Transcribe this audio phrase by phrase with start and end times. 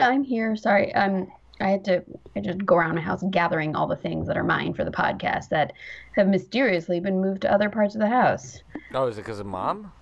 [0.00, 0.56] I'm here.
[0.56, 0.94] Sorry.
[0.94, 1.30] Um,
[1.60, 2.02] I had to
[2.34, 4.90] I just go around my house gathering all the things that are mine for the
[4.90, 5.72] podcast that
[6.16, 8.62] have mysteriously been moved to other parts of the house.
[8.94, 9.92] Oh, is it because of mom?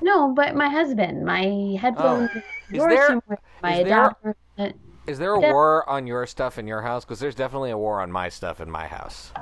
[0.00, 2.38] No, but my husband, my headphones, Oh.
[2.72, 4.36] Is there- somewhere, my is there- adapter.
[4.58, 4.68] uh,
[5.06, 7.04] Is there a war on your stuff in your house?
[7.04, 9.32] Because there's definitely a war on my stuff in my house.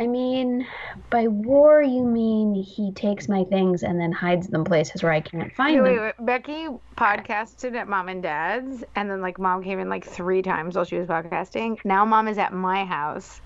[0.00, 0.66] I mean,
[1.10, 5.20] by war you mean he takes my things and then hides them places where I
[5.20, 6.02] can't find Wait, them.
[6.02, 6.26] wait, wait.
[6.26, 10.74] Becky podcasted at mom and dad's, and then like mom came in like three times
[10.74, 11.76] while she was podcasting.
[11.84, 13.42] Now mom is at my house.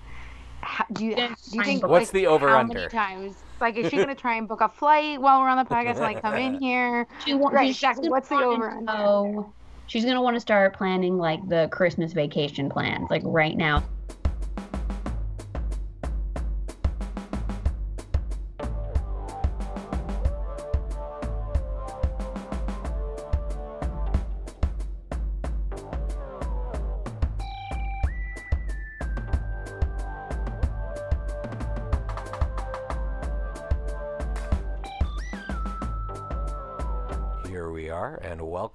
[0.61, 1.21] How, do you do
[1.51, 2.73] you think What's like, the over how under?
[2.73, 3.35] many times?
[3.59, 5.99] Like, is she gonna try and book a flight while we're on the podcast and
[5.99, 7.05] like come in here?
[7.25, 8.07] She wa- Right, she's exactly.
[8.07, 8.83] What's the over-under?
[8.85, 9.53] know-
[9.87, 13.83] she's gonna want to start planning like the Christmas vacation plans, like right now.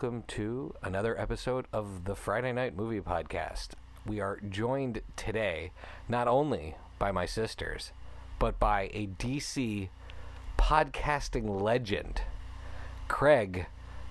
[0.00, 3.72] Welcome to another episode of the Friday Night Movie Podcast.
[4.06, 5.72] We are joined today
[6.08, 7.92] not only by my sisters,
[8.38, 9.90] but by a DC
[10.56, 12.22] podcasting legend,
[13.08, 13.66] Craig,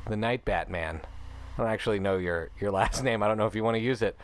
[0.07, 1.01] the Night Batman.
[1.57, 3.23] I don't actually know your, your last name.
[3.23, 4.15] I don't know if you want to use it,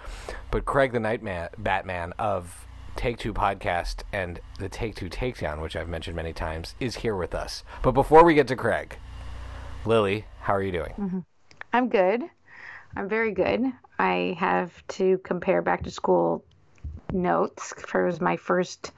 [0.51, 5.63] but Craig, the Night Man, Batman of Take Two Podcast and the Take Two Takedown,
[5.63, 7.63] which I've mentioned many times, is here with us.
[7.81, 8.99] But before we get to Craig,
[9.83, 10.93] Lily, how are you doing?
[10.99, 11.19] Mm-hmm.
[11.75, 12.23] I'm good.
[12.95, 13.61] I'm very good.
[13.99, 16.45] I have to compare back to school
[17.11, 17.73] notes.
[17.85, 18.93] For it was my first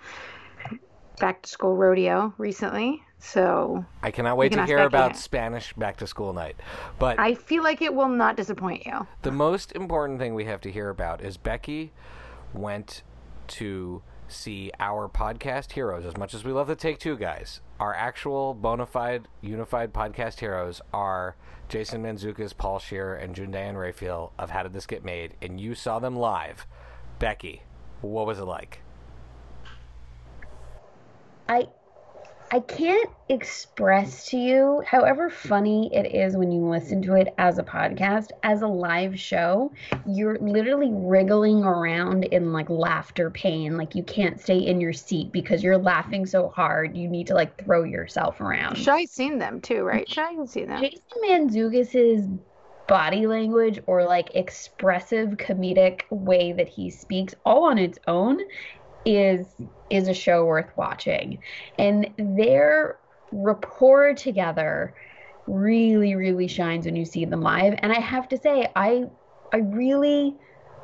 [1.20, 5.18] back to school rodeo recently, so I cannot wait to hear about.
[5.18, 6.56] Spanish back to school night.
[7.00, 9.08] But I feel like it will not disappoint you.
[9.24, 11.94] the most important thing we have to hear about is Becky
[12.54, 13.02] went
[13.48, 16.06] to see our podcast heroes.
[16.06, 20.40] As much as we love the Take Two guys, our actual bona fide unified podcast
[20.40, 21.36] heroes are
[21.70, 25.60] Jason Mantzoukas, Paul Scheer, and June Diane Raphael of How Did This Get Made, and
[25.60, 26.66] you saw them live.
[27.20, 27.64] Becky,
[28.02, 28.82] what was it like?
[31.50, 31.68] I
[32.50, 37.58] I can't express to you, however funny it is when you listen to it as
[37.58, 39.74] a podcast, as a live show,
[40.08, 43.76] you're literally wriggling around in like laughter pain.
[43.76, 46.96] Like you can't stay in your seat because you're laughing so hard.
[46.96, 48.78] You need to like throw yourself around.
[48.78, 50.10] Shai's seen them too, right?
[50.10, 50.82] Shai can see them.
[50.82, 52.30] Jason Mantzoukas's
[52.88, 58.40] body language or like expressive comedic way that he speaks all on its own
[59.08, 59.48] is
[59.90, 61.40] is a show worth watching.
[61.80, 63.00] And their
[63.32, 64.94] rapport together
[65.48, 67.74] really really shines when you see them live.
[67.80, 69.06] And i have to say i
[69.54, 70.36] i really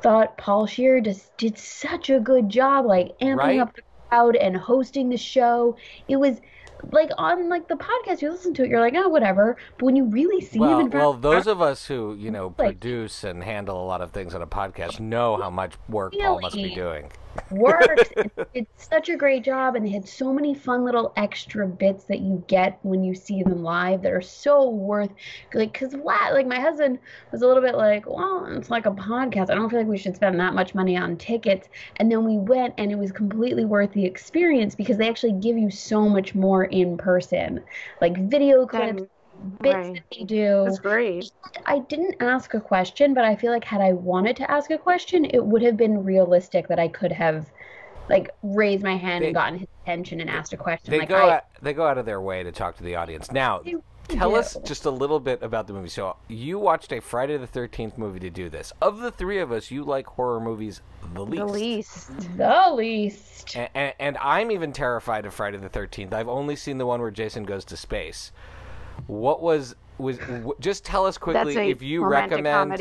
[0.02, 3.60] thought paul Scheer just did such a good job like amping Right?
[3.60, 5.76] up the crowd and hosting the show.
[6.08, 6.40] It was
[6.92, 9.56] like on like the podcast you listen to it you're like oh whatever.
[9.78, 12.30] But when you really see him Well, in front well, those of us who you
[12.30, 15.74] know Like- produce and handle a lot of things on a podcast know how much
[15.90, 17.10] work Paul must be doing.
[17.50, 21.66] Worked and did such a great job and they had so many fun little extra
[21.66, 25.10] bits that you get when you see them live that are so worth
[25.52, 26.32] like because what?
[26.32, 26.98] like my husband
[27.32, 29.98] was a little bit like well it's like a podcast i don't feel like we
[29.98, 33.64] should spend that much money on tickets and then we went and it was completely
[33.64, 37.62] worth the experience because they actually give you so much more in person
[38.00, 39.08] like video clips Then-
[39.44, 39.94] bits right.
[39.94, 41.30] that they do That's great.
[41.66, 44.78] I didn't ask a question, but I feel like had I wanted to ask a
[44.78, 47.46] question, it would have been realistic that I could have
[48.08, 50.90] like raised my hand They- and gotten his attention and asked a question.
[50.90, 52.96] They like go I, out, they go out of their way to talk to the
[52.96, 53.32] audience.
[53.32, 53.62] Now,
[54.08, 54.36] tell do.
[54.36, 55.88] us just a little bit about the movie.
[55.88, 58.72] So, you watched a Friday the 13th movie to do this.
[58.82, 60.80] Of the three of us, you like horror movies
[61.14, 61.38] the least.
[61.38, 62.36] The least.
[62.36, 63.56] the least.
[63.56, 66.12] And, and, and I'm even terrified of Friday the 13th.
[66.12, 68.32] I've only seen the one where Jason goes to space.
[69.06, 70.18] What was was
[70.58, 72.80] just tell us quickly if you recommend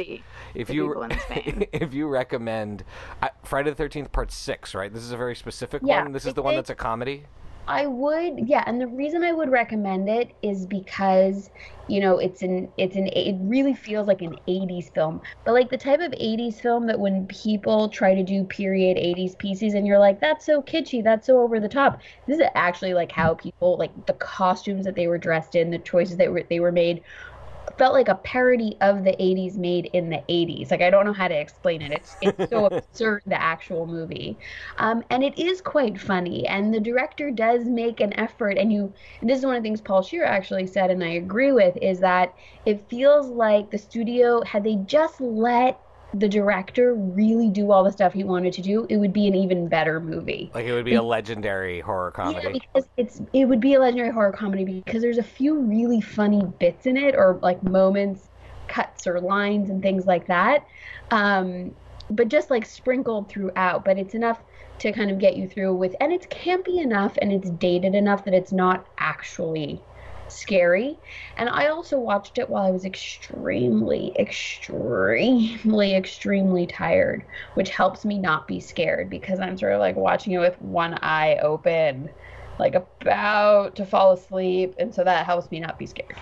[0.56, 1.68] if you people in Spain.
[1.72, 2.84] if you recommend
[3.22, 4.92] uh, Friday the 13th part 6, right?
[4.92, 6.12] This is a very specific Yeah, one.
[6.12, 7.26] This is the one that's a comedy.
[7.66, 11.50] I would, yeah, and the reason I would recommend it is because,
[11.88, 15.22] you know, it's an it's an it really feels like an 80s film.
[15.46, 19.36] But like the type of 80s film that when people try to do period 80s
[19.38, 22.00] pieces and you're like that's so kitschy, that's so over the top.
[22.28, 25.80] This is actually like how people like the costumes that they were dressed in, the
[25.80, 27.02] choices that were they were made
[27.78, 30.72] felt like a parody of the 80s made in the 80s.
[30.72, 31.92] Like I don't know how to explain it.
[31.92, 34.38] It's it's so absurd the actual movie.
[34.78, 38.94] Um, and it is quite funny and the director does make an effort and you
[39.22, 41.78] and this is one of the things Paul Scheer actually said and I agree with
[41.82, 42.34] is that
[42.66, 45.80] it feels like the studio had they just let
[46.14, 49.36] the director really do all the stuff he wanted to do, it would be an
[49.36, 50.52] even better movie.
[50.54, 52.48] Like it would be a legendary horror comedy.
[52.48, 56.02] Yeah, because it's it would be a legendary horror comedy because there's a few really
[56.02, 58.30] funny bits in it, or like moments,
[58.68, 60.66] cuts or lines and things like that.
[61.10, 61.74] Um,
[62.10, 63.84] but just like sprinkled throughout.
[63.84, 64.40] But it's enough
[64.80, 68.26] to kind of get you through with, and it's campy enough and it's dated enough
[68.26, 69.82] that it's not actually
[70.34, 70.98] scary.
[71.38, 78.18] And I also watched it while I was extremely, extremely, extremely tired, which helps me
[78.20, 82.10] not be scared because I'm sort of like watching it with one eye open,
[82.60, 84.76] like about to fall asleep.
[84.80, 86.16] And so that helps me not be scared.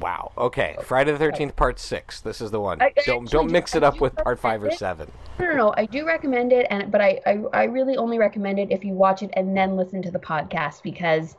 [0.00, 0.32] Wow.
[0.38, 0.76] Okay.
[0.82, 2.20] Friday the Thirteenth Part Six.
[2.20, 2.80] This is the one.
[2.80, 4.70] I- I don't don't do- mix it up with Part Five or.
[4.70, 5.10] Seven.
[5.38, 5.74] No, no, no.
[5.76, 8.94] I do recommend it, and but I, I, I really only recommend it if you
[8.94, 11.36] watch it and then listen to the podcast because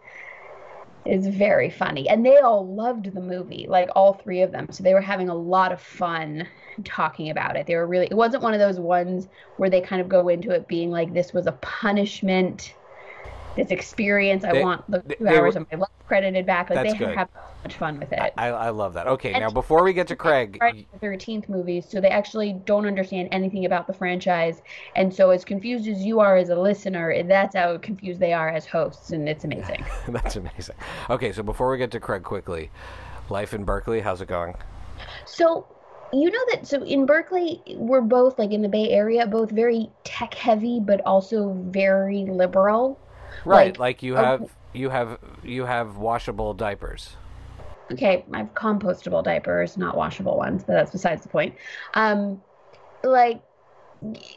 [1.06, 2.08] it's very funny.
[2.08, 4.68] And they all loved the movie, like all three of them.
[4.72, 6.48] So they were having a lot of fun
[6.86, 7.68] talking about it.
[7.68, 8.08] They were really.
[8.08, 9.28] It wasn't one of those ones
[9.58, 12.76] where they kind of go into it being like this was a punishment.
[13.56, 16.70] This experience, I They- want the two they hours were- of my life credited back.
[16.70, 17.16] Like they good.
[17.16, 18.34] have so much fun with it.
[18.38, 19.08] I, I love that.
[19.08, 19.34] Okay.
[19.34, 20.60] And Now before we get to Craig,
[21.00, 24.62] Thirteenth movies, so they actually don't understand anything about the franchise,
[24.96, 28.50] and so as confused as you are as a listener, that's how confused they are
[28.50, 29.86] as hosts, and it's amazing.
[30.10, 30.76] that's amazing.
[31.10, 31.32] Okay.
[31.32, 32.72] So before we get to Craig, quickly,
[33.30, 34.02] life in Berkeley.
[34.02, 34.56] How's it going?
[35.26, 35.68] So
[36.12, 39.90] you know that so in Berkeley we're both like in the Bay Area, both very
[40.04, 43.00] tech heavy, but also very liberal.
[43.46, 43.78] Right.
[43.78, 44.42] Like, Like, you have
[44.74, 47.18] you have you have washable diapers.
[47.92, 51.56] okay, I have compostable diapers, not washable ones, but that's besides the point.
[51.94, 52.42] Um,
[53.04, 53.44] like,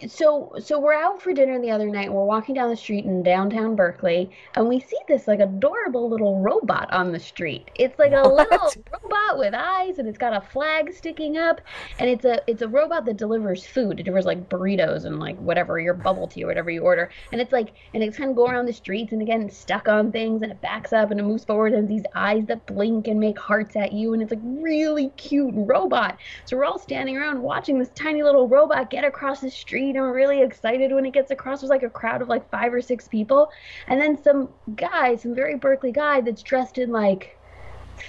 [0.08, 2.06] so so we're out for dinner the other night.
[2.06, 6.08] And we're walking down the street in downtown Berkeley, and we see this like adorable
[6.08, 7.70] little robot on the street.
[7.74, 11.60] It's like a little robot with eyes, and it's got a flag sticking up,
[11.98, 14.00] and it's a it's a robot that delivers food.
[14.00, 17.40] It delivers like burritos and like whatever your bubble tea or whatever you order, and
[17.40, 20.42] it's like and it's kind of go around the streets, and again stuck on things,
[20.42, 23.38] and it backs up and it moves forward, and these eyes that blink and make
[23.38, 26.18] hearts at you, and it's like really cute robot.
[26.44, 30.00] So we're all standing around watching this tiny little robot get across the street, and
[30.00, 31.60] we're really excited when it gets across.
[31.60, 33.50] There's like a crowd of like five or six people,
[33.88, 37.38] and then some guy, some very Berkeley guy that's dressed in like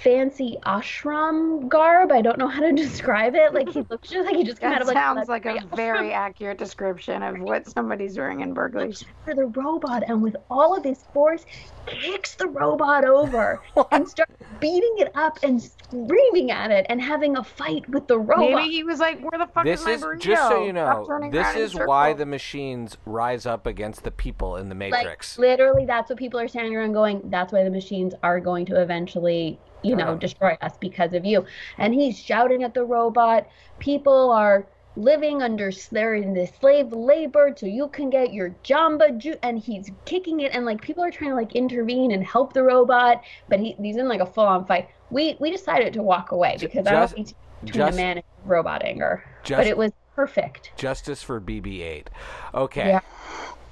[0.02, 2.12] fancy ashram garb.
[2.12, 3.54] I don't know how to describe it.
[3.54, 5.76] Like he looks just like he just came out of like sounds like a ashram
[5.76, 8.94] very accurate description of what somebody's wearing in Berkeley.
[9.24, 11.44] for the robot and with all of his force
[11.90, 13.60] kicks the robot over
[13.92, 18.18] and starts beating it up and screaming at it and having a fight with the
[18.18, 18.38] robot.
[18.56, 20.72] Maybe he was like, "Where the fuck This is my is burrito?" just so you
[20.72, 21.28] know.
[21.30, 25.38] This is why the machines rise up against the people in the like Matrix.
[25.38, 28.80] literally that's what people are standing around going that's why the machines are going to
[28.80, 30.14] eventually you know Uh-huh.
[30.16, 31.44] destroy us because of you
[31.78, 33.46] and he's shouting at the robot
[33.78, 34.66] people are
[34.98, 39.58] living under they're in this slave labor so you can get your jamba ju-, and
[39.58, 43.22] he's kicking it and like people are trying to like intervene and help the robot
[43.48, 46.86] but he, he's in like a full-on fight we we decided to walk away because
[46.86, 47.34] i just- don't need to
[47.64, 52.08] between just- a man and robot anger just- but it was perfect Justice for BB-8.
[52.52, 52.88] Okay.
[52.88, 53.00] Yeah.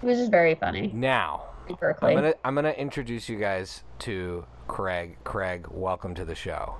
[0.01, 1.43] it was just very funny Now
[1.81, 2.11] Berkeley.
[2.11, 5.17] I'm gonna I'm gonna introduce you guys to Craig.
[5.25, 6.77] Craig, welcome to the show.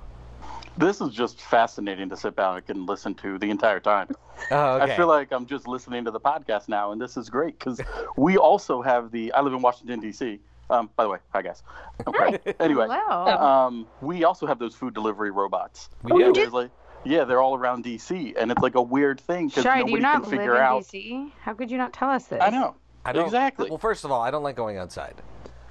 [0.77, 4.09] This is just fascinating to sit back and listen to the entire time.
[4.51, 4.93] Oh, okay.
[4.93, 7.81] I feel like I'm just listening to the podcast now, and this is great because
[8.17, 9.33] we also have the.
[9.33, 10.39] I live in Washington D.C.
[10.69, 11.63] Um, by the way, hi guys.
[12.05, 12.39] I'm Craig.
[12.59, 13.35] Anyway, Hello.
[13.35, 15.89] um, we also have those food delivery robots.
[16.03, 16.45] We Oh, you do.
[16.45, 16.51] do?
[16.51, 16.69] Like,
[17.03, 18.35] yeah, they're all around D.C.
[18.37, 20.55] and it's like a weird thing because Shai, do nobody you not can live figure
[20.57, 20.83] in out.
[20.83, 21.31] DC?
[21.41, 22.39] How could you not tell us this?
[22.39, 22.75] I know.
[23.03, 23.69] I don't, exactly.
[23.69, 25.15] Well, first of all, I don't like going outside.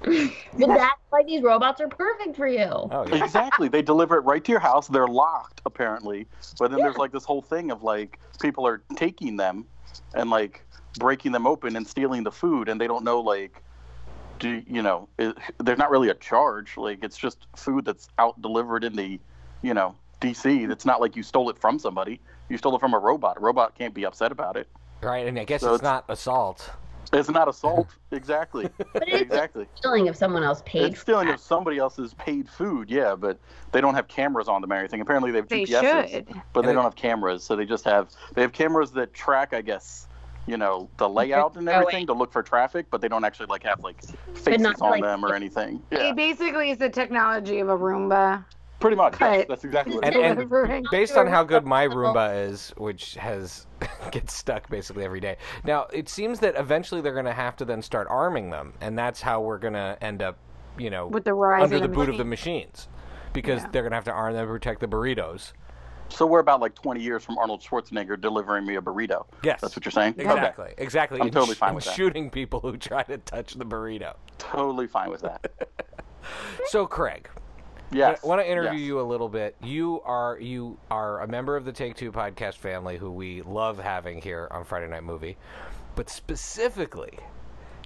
[0.05, 2.65] Well, that's why these robots are perfect for you.
[2.65, 3.23] Oh, yeah.
[3.23, 3.67] exactly.
[3.67, 4.87] They deliver it right to your house.
[4.87, 6.27] They're locked apparently,
[6.59, 9.65] but then there's like this whole thing of like people are taking them
[10.13, 10.63] and like
[10.99, 13.61] breaking them open and stealing the food, and they don't know like,
[14.39, 15.09] do you know?
[15.17, 16.77] It, there's not really a charge.
[16.77, 19.19] Like it's just food that's out delivered in the,
[19.61, 20.69] you know, DC.
[20.71, 22.19] It's not like you stole it from somebody.
[22.49, 23.37] You stole it from a robot.
[23.37, 24.67] A robot can't be upset about it.
[25.01, 26.71] right, and I guess So it's it's- not assault.
[27.13, 27.87] It's not assault.
[28.11, 28.69] Exactly.
[28.93, 29.67] But it's exactly.
[29.75, 33.37] stealing of someone else paid It's stealing of somebody else's paid food, yeah, but
[33.73, 35.01] they don't have cameras on them or anything.
[35.01, 36.27] Apparently they have They GPSs, should.
[36.53, 37.43] but And they it- don't have cameras.
[37.43, 40.07] So they just have they have cameras that track, I guess,
[40.45, 43.63] you know, the layout and everything to look for traffic, but they don't actually like
[43.63, 44.01] have like
[44.33, 45.81] faces not, on like- them or anything.
[45.91, 48.45] Yeah, It basically is the technology of a Roomba
[48.79, 49.15] Pretty much.
[49.19, 50.51] Yes, that's exactly what And- is.
[50.69, 53.65] and based on how good my Roomba is, which has
[54.11, 55.37] gets stuck basically every day.
[55.63, 58.97] Now it seems that eventually they're going to have to then start arming them, and
[58.97, 60.37] that's how we're going to end up,
[60.77, 62.87] you know, With the rise under of the the boot of the machines,
[63.33, 63.69] because Yeah.
[63.71, 65.53] they're going to have to arm them to protect the burritos.
[66.09, 69.25] So we're about like 20 years from Arnold Schwarzenegger delivering me a burrito.
[69.43, 70.13] Yes, That's what you're saying?
[70.13, 70.23] Okay.
[70.23, 71.19] exactly, exactly.
[71.19, 71.95] I'm and totally fine and with that.
[71.95, 74.15] Shooting people who try to touch the burrito.
[74.37, 75.51] Totally fine with that.
[76.65, 77.29] So Craig,
[77.91, 78.19] Yes.
[78.23, 78.87] I want to interview yes.
[78.87, 79.55] you a little bit.
[79.63, 83.79] You are you are a member of the Take Two podcast family, who we love
[83.79, 85.37] having here on Friday Night Movie,
[85.95, 87.17] but specifically,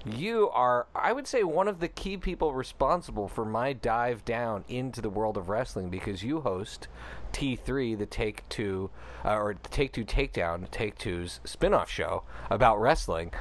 [0.05, 4.65] you are I would say one of the key people responsible for my dive down
[4.67, 6.87] into the world of wrestling because you host
[7.33, 8.89] T3, the Take Two
[9.23, 13.31] uh, or the Take Two Takedown, Take Two's spin-off show about wrestling.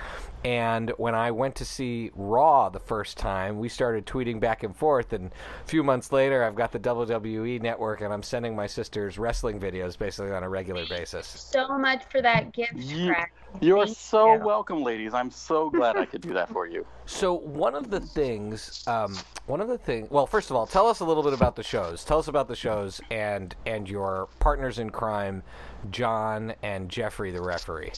[0.44, 4.74] And when I went to see Raw the first time, we started tweeting back and
[4.74, 5.12] forth.
[5.12, 5.30] And
[5.62, 9.60] a few months later, I've got the WWE network, and I'm sending my sisters wrestling
[9.60, 11.26] videos basically on a regular basis.
[11.26, 13.26] So much for that gift, You- Craig.
[13.60, 14.44] You're Thank so you.
[14.44, 15.12] welcome, ladies.
[15.12, 16.86] I'm so glad I could do that for you.
[17.06, 19.16] So one of the things, um,
[19.46, 20.08] one of the things.
[20.12, 22.04] Well, first of all, tell us a little bit about the shows.
[22.04, 25.42] Tell us about the shows and and your partners in crime,
[25.90, 27.92] John and Jeffrey, the referee.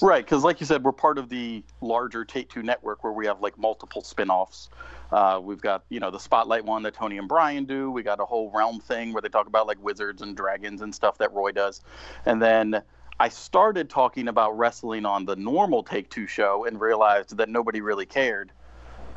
[0.00, 3.26] Right, because like you said, we're part of the larger Take Two network where we
[3.26, 4.68] have like multiple spin-offs.
[5.10, 7.90] Uh, we've got you know the Spotlight one that Tony and Brian do.
[7.90, 10.94] We got a whole Realm thing where they talk about like wizards and dragons and
[10.94, 11.82] stuff that Roy does.
[12.26, 12.82] And then
[13.20, 17.80] I started talking about wrestling on the normal Take Two show and realized that nobody
[17.80, 18.52] really cared.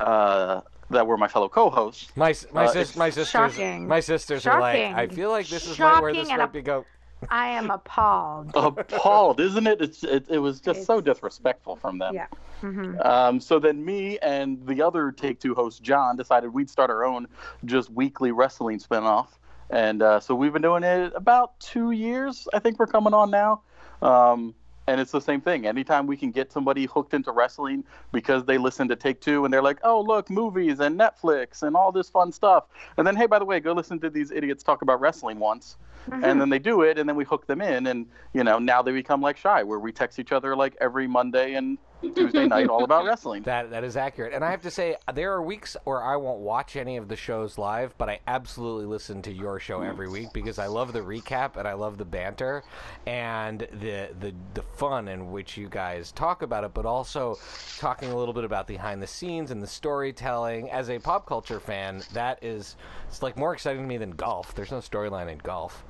[0.00, 2.14] Uh, that were my fellow co-hosts.
[2.16, 3.88] My s- my Uh, sis, my sisters, shocking.
[3.88, 6.52] my sisters are like, I feel like this is right where this Shocking and might
[6.52, 6.84] be go.
[7.30, 8.50] I am appalled.
[8.54, 9.80] Appalled, isn't it?
[9.80, 10.26] It's, it?
[10.28, 12.14] It was just so disrespectful from them.
[12.14, 12.26] Yeah.
[12.60, 16.90] hmm Um, so then me and the other Take Two host, John, decided we'd start
[16.90, 17.26] our own
[17.64, 19.28] just weekly wrestling spinoff.
[19.70, 23.30] And uh, so we've been doing it about two years, I think we're coming on
[23.30, 23.62] now.
[24.02, 24.54] Um,
[24.86, 25.66] and it's the same thing.
[25.66, 29.52] Anytime we can get somebody hooked into wrestling because they listen to Take Two and
[29.52, 32.64] they're like, oh, look, movies and Netflix and all this fun stuff.
[32.96, 35.76] And then, hey, by the way, go listen to these idiots talk about wrestling once.
[36.08, 36.24] Mm-hmm.
[36.24, 37.88] And then they do it, and then we hook them in.
[37.88, 41.08] And, you know, now they become like Shy, where we text each other like every
[41.08, 41.78] Monday and
[42.14, 43.42] Tuesday night all about wrestling.
[43.42, 44.32] That that is accurate.
[44.32, 47.16] And I have to say, there are weeks where I won't watch any of the
[47.16, 51.00] shows live, but I absolutely listen to your show every week because I love the
[51.00, 52.64] recap and I love the banter
[53.06, 57.38] and the the the fun in which you guys talk about it, but also
[57.78, 60.70] talking a little bit about behind the scenes and the storytelling.
[60.70, 62.76] As a pop culture fan, that is
[63.08, 64.54] it's like more exciting to me than golf.
[64.54, 65.84] There's no storyline in golf.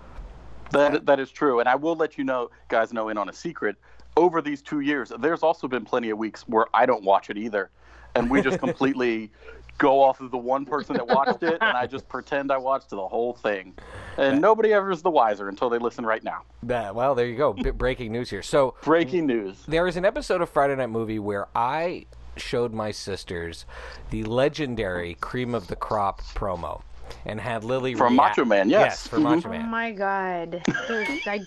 [0.71, 3.33] That that is true, and I will let you know, guys, know in on a
[3.33, 3.77] secret.
[4.17, 7.37] Over these two years, there's also been plenty of weeks where I don't watch it
[7.37, 7.71] either,
[8.15, 9.31] and we just completely
[9.79, 12.89] go off of the one person that watched it, and I just pretend I watched
[12.89, 13.75] the whole thing,
[14.17, 16.43] and nobody ever is the wiser until they listen right now.
[16.63, 17.53] That, well, there you go.
[17.53, 18.43] Bit breaking news here.
[18.43, 19.63] So Breaking news.
[19.69, 22.07] There is an episode of Friday Night Movie where I
[22.39, 23.67] showed my sisters
[24.11, 26.81] the legendary cream of the crop promo
[27.27, 29.07] and had Lily From react- Macho Man, yes.
[29.07, 29.23] for Mhm.
[29.45, 30.63] Macho Oh my god.
[30.89, 31.41] There's, I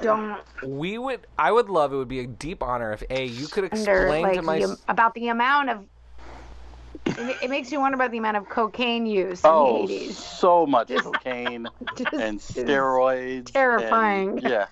[0.00, 1.92] don't We would, I would love.
[1.92, 4.58] It would be a deep honor if a you could wonder explain like to my.
[4.60, 5.84] the, about the amount of.
[7.06, 10.12] It, it makes you wonder about the amount of cocaine use in Oh, the 80s.
[10.12, 13.52] so much Just- cocaine Just and steroids.
[13.52, 14.38] terrifying.
[14.38, 14.66] and- yeah.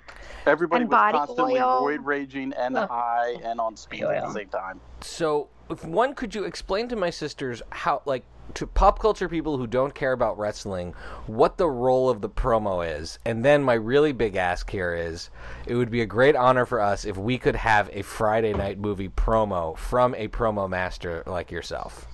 [0.47, 1.83] Everybody And was body constantly oil.
[1.83, 2.87] roid raging and Ugh.
[2.89, 4.79] high and on speed at the same time.
[5.01, 9.57] So, if one could you explain to my sisters how, like, to pop culture people
[9.57, 10.95] who don't care about wrestling,
[11.27, 13.19] what the role of the promo is?
[13.25, 15.31] And then my really big ask here is,
[15.67, 18.79] it would be a great honor for us if we could have a Friday night
[18.79, 22.07] movie promo from a promo master like yourself.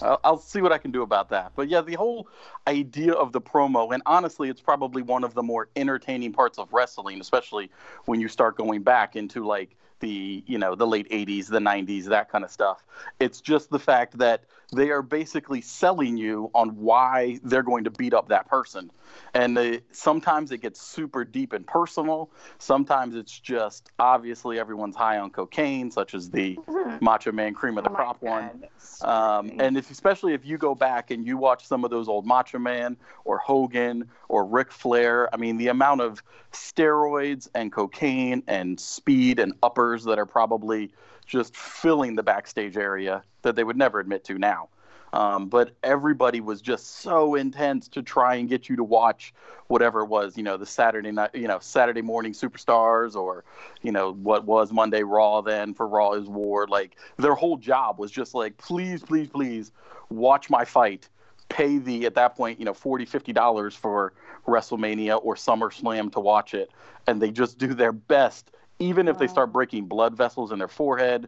[0.00, 1.52] I'll, see what I can do about that.
[1.56, 2.28] But yeah, the whole
[2.66, 6.72] idea of the promo, and honestly, it's probably one of the more entertaining parts of
[6.72, 7.70] wrestling, especially
[8.04, 12.04] when you start going back into like the you know the late 80s the 90s
[12.04, 12.84] that kind of stuff
[13.18, 17.90] it's just the fact that they are basically selling you on why they're going to
[17.90, 18.90] beat up that person.
[19.32, 22.30] And they, sometimes it gets super deep and personal.
[22.58, 26.58] Sometimes it's just obviously everyone's high on cocaine such as the
[27.00, 28.64] macho man cream of the Oh crop one.
[29.00, 32.26] um, and if, especially if you go back and you watch some of those old
[32.26, 36.22] Macho Man or Hogan or Ric Flair, I mean, the amount of
[36.52, 40.90] steroids and cocaine and speed and uppers that are probably
[41.26, 44.68] just filling the backstage area that they would never admit to now.
[45.12, 49.32] Um, but everybody was just so intense to try and get you to watch
[49.68, 53.44] whatever it was, you know, the Saturday night, you know, Saturday morning superstars or,
[53.82, 56.66] you know, what was Monday Raw then for Raw is War.
[56.66, 59.72] Like their whole job was just like, please, please, please
[60.10, 61.08] watch my fight.
[61.48, 64.12] Pay the, at that point, you know, 40 $50 for
[64.46, 66.70] WrestleMania or SummerSlam to watch it,
[67.06, 70.68] and they just do their best, even if they start breaking blood vessels in their
[70.68, 71.26] forehead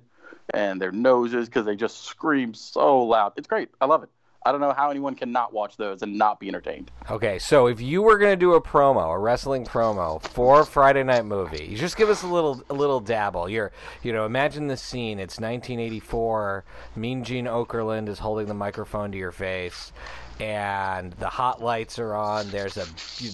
[0.52, 3.32] and their noses because they just scream so loud.
[3.37, 3.70] It's great.
[3.80, 4.10] I love it.
[4.44, 6.90] I don't know how anyone can not watch those and not be entertained.
[7.10, 11.26] Okay, so if you were gonna do a promo, a wrestling promo for Friday Night
[11.26, 13.50] Movie, you just give us a little, a little dabble.
[13.50, 13.70] You're,
[14.02, 15.18] you know, imagine the scene.
[15.18, 16.64] It's 1984.
[16.96, 19.92] Mean Gene Okerlund is holding the microphone to your face,
[20.40, 22.49] and the hot lights are on.
[22.49, 22.87] There's a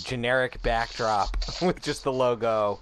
[0.04, 2.80] generic backdrop with just the logo.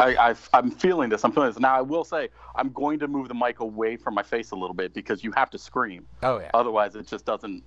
[0.00, 1.24] I, I, am feeling this.
[1.24, 1.58] I'm feeling this.
[1.58, 4.56] Now, I will say, I'm going to move the mic away from my face a
[4.56, 6.06] little bit because you have to scream.
[6.22, 6.50] Oh yeah.
[6.54, 7.62] Otherwise, it just doesn't,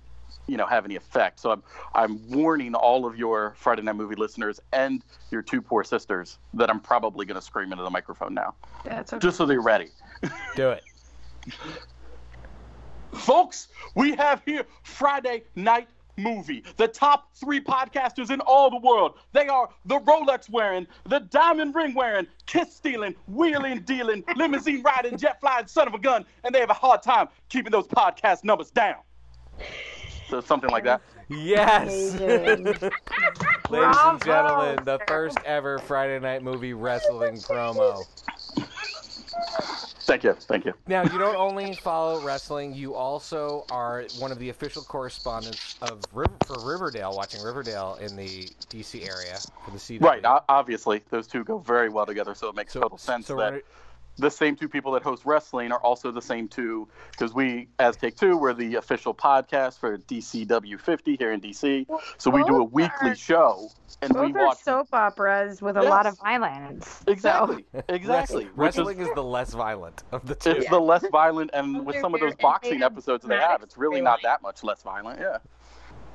[0.46, 1.40] you know, have any effect.
[1.40, 1.62] So I'm,
[1.94, 6.70] I'm warning all of your Friday Night Movie listeners and your two poor sisters that
[6.70, 8.54] I'm probably going to scream into the microphone now.
[8.84, 9.20] Yeah, that's okay.
[9.20, 9.90] Just so they're ready.
[10.56, 10.82] Do it.
[13.12, 16.64] Folks, we have here Friday Night movie.
[16.76, 19.18] The top three podcasters in all the world.
[19.32, 25.16] They are the Rolex wearing, the diamond ring wearing, kiss stealing, wheeling dealing, limousine riding,
[25.16, 28.44] jet flying son of a gun, and they have a hard time keeping those podcast
[28.44, 28.96] numbers down.
[30.28, 31.02] So something like that.
[31.28, 32.14] Yes.
[32.20, 32.92] Ladies
[33.70, 38.02] and gentlemen, the first ever Friday Night Movie wrestling promo.
[40.04, 40.32] Thank you.
[40.32, 40.74] Thank you.
[40.88, 46.02] Now, you don't only follow wrestling, you also are one of the official correspondents of
[46.12, 50.00] River, for Riverdale, watching Riverdale in the DC area for the CW.
[50.00, 50.24] Right.
[50.48, 53.62] Obviously, those two go very well together, so it makes So- total sense so that
[54.18, 57.96] the same two people that host wrestling are also the same two because we, as
[57.96, 61.86] Take Two, we're the official podcast for DCW 50 here in DC.
[62.18, 63.68] So we do a Both weekly are- show
[64.02, 64.58] and we Both are watch.
[64.62, 67.02] soap operas with a lot of violence.
[67.06, 67.64] Exactly.
[67.88, 68.48] Exactly.
[68.54, 70.50] Wrestling, Which is- is the less violent of the two.
[70.50, 73.62] It's the less violent, and with some of those boxing they have episodes they have,
[73.62, 75.20] it's really not that much less violent.
[75.20, 75.38] Yeah.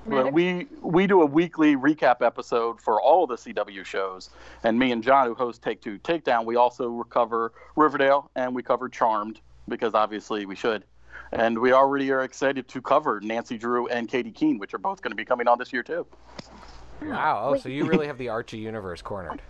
[0.08, 4.30] But we we do a weekly recap episode for all the CW shows,
[4.64, 8.64] and me and John, who host Take Two Takedown, we also cover Riverdale and we
[8.64, 10.86] cover Charmed because obviously we should,
[11.32, 15.02] and we already are excited to cover Nancy Drew and Katy Keene, which are both
[15.02, 16.06] going to be coming on this year too.
[17.02, 17.52] Wow.
[17.54, 19.42] Oh, so you really have the Archie universe cornered.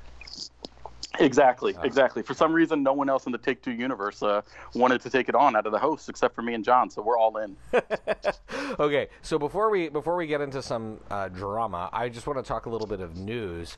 [1.19, 1.81] Exactly, Oh.
[1.83, 2.21] exactly.
[2.23, 4.41] For some reason, no one else in the Take Two universe uh,
[4.75, 7.01] wanted to take it on out of the hosts except for me and John, so
[7.01, 7.55] we're all in.
[8.79, 12.47] okay, so before we before we get into some uh, drama, I just want to
[12.47, 13.77] talk a little bit of news.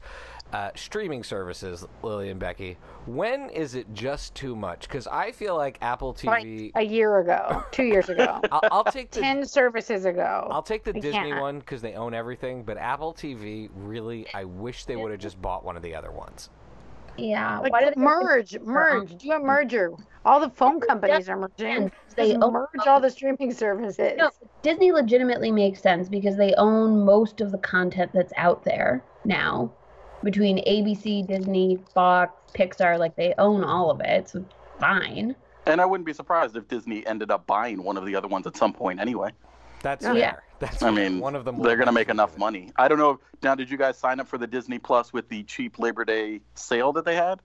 [0.52, 2.76] Uh, streaming services, Lily and Becky.
[3.06, 4.82] When is it just too much?
[4.88, 6.74] Because I feel like Apple TV.
[6.74, 10.48] Like a year ago, two years ago, I'll, I'll take the ten services ago.
[10.50, 11.40] I'll take the We Disney can't.
[11.42, 12.64] one because they own everything.
[12.64, 16.12] But Apple TV, really, I wish they would have just bought one of the other
[16.12, 16.50] ones.
[17.22, 17.60] Yeah.
[17.60, 19.94] Like why do they merge, merge, do a merger.
[20.26, 21.92] All the phone companies are merging.
[22.16, 24.14] They Just merge all the streaming services.
[24.18, 24.30] No,
[24.62, 29.72] Disney legitimately makes sense because they own most of the content that's out there now.
[30.22, 34.30] Between ABC, Disney, Fox, Pixar, like they own all of it.
[34.30, 34.44] So
[34.80, 35.36] fine.
[35.66, 38.46] And I wouldn't be surprised if Disney ended up buying one of the other ones
[38.46, 39.32] at some point anyway.
[39.82, 40.14] That's Yeah.
[40.14, 40.44] fair.
[40.60, 41.62] That's I mean, one of them.
[41.62, 42.72] they're going to make enough money.
[42.78, 43.20] I don't know.
[43.42, 46.42] Now, did you guys sign up for the Disney Plus with the cheap Labor Day
[46.56, 47.40] sale that they had?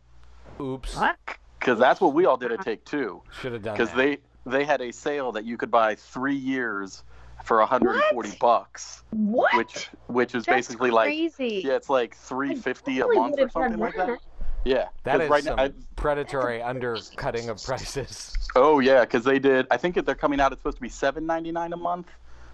[0.61, 0.97] Oops.
[0.97, 1.17] What?
[1.59, 3.23] Because that's what we all did at Take Two.
[3.41, 7.03] Should have done Because they they had a sale that you could buy three years
[7.45, 8.39] for 140 What?
[8.39, 9.55] bucks, What?
[9.57, 13.53] which which is That's basically like yeah, it's like 350 a totally month or would've
[13.53, 14.07] done something like that.
[14.09, 14.19] that.
[14.65, 15.63] Yeah, That 'cause is right some now.
[15.65, 18.35] I, predatory undercutting of prices.
[18.57, 19.67] oh yeah, because they did.
[19.71, 22.09] I think if they're coming out, it's supposed to be 7.99 a month.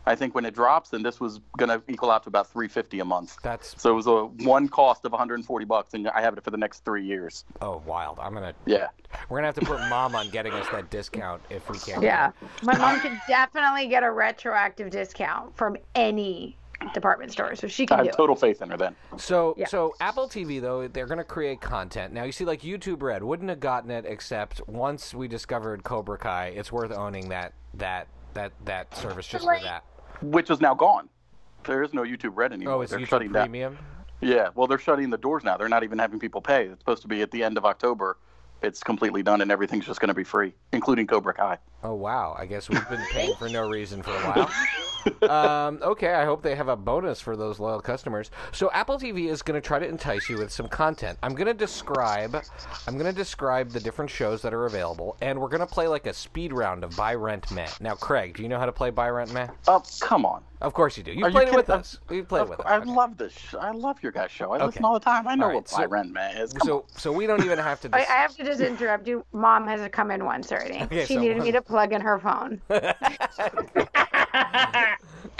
[0.06, 3.04] I think when it drops, and this was gonna equal out to about 350 a
[3.04, 3.36] month.
[3.42, 6.50] That's So it was a one cost of 140 bucks, and I have it for
[6.50, 7.44] the next three years.
[7.60, 8.18] oh wild.
[8.20, 8.54] I'm gonna.
[8.66, 8.88] Yeah.
[9.28, 12.02] We're gonna have to put mom on getting us that discount if we can't.
[12.02, 12.32] Yeah,
[12.62, 16.56] my mom could definitely get a retroactive discount from any
[16.94, 18.96] department store, so she I can do have total faith in her then.
[19.18, 19.66] So Yeah.
[19.66, 22.14] so Apple TV though they're going to create content.
[22.14, 26.16] Now you see like YouTube Red wouldn't have gotten it except once we discovered Cobra
[26.16, 26.46] Kai.
[26.56, 29.84] It's worth owning that that that that service just for that.
[30.22, 31.08] Which is now gone.
[31.64, 32.74] There is no YouTube Red anymore.
[32.74, 33.44] Oh, it's they're YouTube shutting down.
[33.44, 33.78] Premium.
[34.20, 35.56] Yeah, well, they're shutting the doors now.
[35.56, 36.66] They're not even having people pay.
[36.66, 38.18] It's supposed to be at the end of October.
[38.62, 41.58] It's completely done, and everything's just going to be free, including Cobra Kai.
[41.82, 42.36] Oh wow!
[42.38, 44.50] I guess we've been paying for no reason for a while.
[45.22, 48.30] um, okay, I hope they have a bonus for those loyal customers.
[48.52, 51.18] So Apple TV is going to try to entice you with some content.
[51.22, 52.42] I'm going to describe,
[52.86, 55.88] I'm going to describe the different shows that are available, and we're going to play
[55.88, 57.68] like a speed round of Buy Rent Meh.
[57.80, 59.48] Now, Craig, do you know how to play Buy Rent Meh?
[59.68, 60.42] Oh, come on.
[60.60, 61.12] Of course you do.
[61.12, 61.80] You Are you played it with kidding?
[61.80, 61.98] us.
[62.10, 62.66] You played Of with us.
[62.68, 62.90] I Okay.
[62.90, 63.32] love this.
[63.32, 64.52] Sh- I love your guys' show.
[64.52, 64.66] I Okay.
[64.66, 65.26] listen all the time.
[65.26, 66.52] I know All right, what so- Buy Rent Man is.
[66.52, 67.88] Come So, so we don't even have to.
[67.94, 69.24] I, I have to just interrupt you.
[69.32, 70.78] Mom has to come in once already.
[70.82, 72.60] Okay, she so needed one- me to plug in her phone.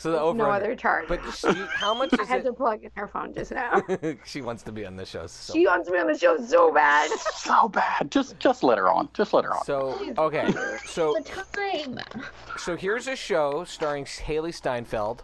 [0.00, 1.08] So the over no other charge.
[1.08, 2.44] But she, how much I had it?
[2.44, 3.82] to plug in her phone just now.
[4.24, 5.26] she wants to be on the show.
[5.26, 7.10] So, she wants to be on the show so bad.
[7.40, 8.10] So bad.
[8.10, 9.08] Just just let her on.
[9.14, 9.64] Just let her on.
[9.64, 10.52] so okay.
[10.86, 11.98] So the time.
[12.58, 15.22] so here's a show starring Hailee Steinfeld,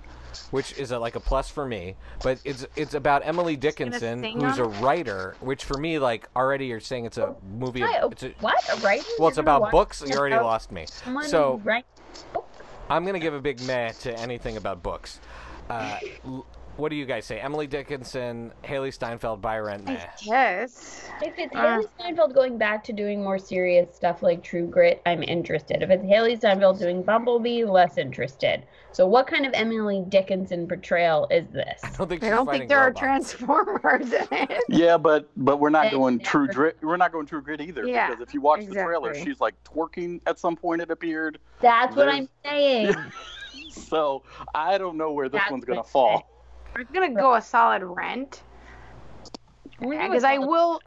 [0.50, 1.94] which is a, like a plus for me.
[2.22, 5.36] But it's it's about Emily Dickinson, who's a writer.
[5.40, 7.80] Which for me, like already, you're saying it's a movie.
[7.80, 8.56] Hi, Of, it's a, what?
[8.72, 9.04] A writing?
[9.18, 10.02] well, it's about books.
[10.06, 10.86] You already lost me.
[11.26, 12.55] So who writes books?
[12.88, 15.20] I'm gonna give a big meh to anything about books.
[15.68, 15.98] Uh,
[16.76, 17.38] what do you guys say?
[17.40, 19.98] Emily Dickinson, Hailee Steinfeld, buy rent meh.
[20.22, 21.08] Yes.
[21.22, 21.58] If it's Uh.
[21.58, 25.82] Hailee Steinfeld going back to doing more serious stuff like True Grit, I'm interested.
[25.82, 28.64] If it's Hailee Steinfeld doing Bumblebee, less interested.
[28.92, 31.80] So, what kind of Emily Dickinson portrayal is this?
[31.84, 33.00] I don't think I don't think there robots.
[33.02, 34.62] are transformers in it.
[34.68, 36.78] Yeah, but but we're not They going true grit.
[36.82, 37.86] We're not going true grit either.
[37.86, 40.80] Yeah, because if you watch the trailer, she's like twerking at some point.
[40.82, 41.38] It appeared.
[41.60, 42.94] That's what I'm saying.
[43.70, 44.22] So
[44.54, 46.30] I don't know where this That's one's gonna what- fall.
[46.76, 48.42] I'm gonna go a solid rent
[49.80, 50.80] because I will.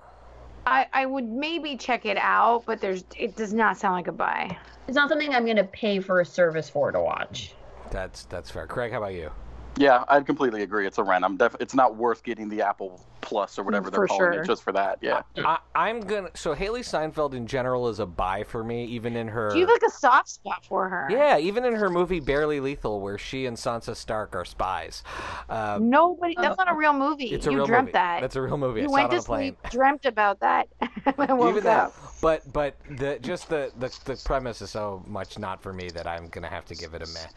[0.65, 4.11] I, I would maybe check it out, but there's it does not sound like a
[4.11, 4.55] buy.
[4.87, 7.53] It's not something I'm going to pay for a service for to watch.
[7.91, 8.67] That's that's fair.
[8.67, 9.31] Craig, how about you?
[9.77, 10.85] Yeah, I completely agree.
[10.85, 11.23] It's a rent.
[11.23, 14.41] I'm def- It's not worth getting the Apple Plus or whatever they're For calling sure.
[14.41, 14.97] it just for that.
[15.01, 15.21] Yeah.
[15.37, 16.29] I, I'm gonna.
[16.33, 19.51] So Hailee Steinfeld in general is a buy for me, even in her.
[19.51, 21.07] Do you have like a soft spot for her?
[21.09, 25.03] yeah, even in her movie Barely Lethal, where she and Sansa Stark are spies.
[25.47, 26.33] Uh, Nobody.
[26.35, 27.25] That's not a real movie.
[27.27, 27.91] it's a you real dreamt movie.
[27.93, 28.21] that.
[28.21, 28.81] That's a real movie.
[28.81, 29.55] you I saw went it on to a plane.
[29.61, 30.67] sleep, dreamt about that,
[31.05, 32.08] and woke even that, up.
[32.21, 36.05] But but the just the, the the premise is so much not for me that
[36.05, 37.27] I'm gonna have to give it a meh.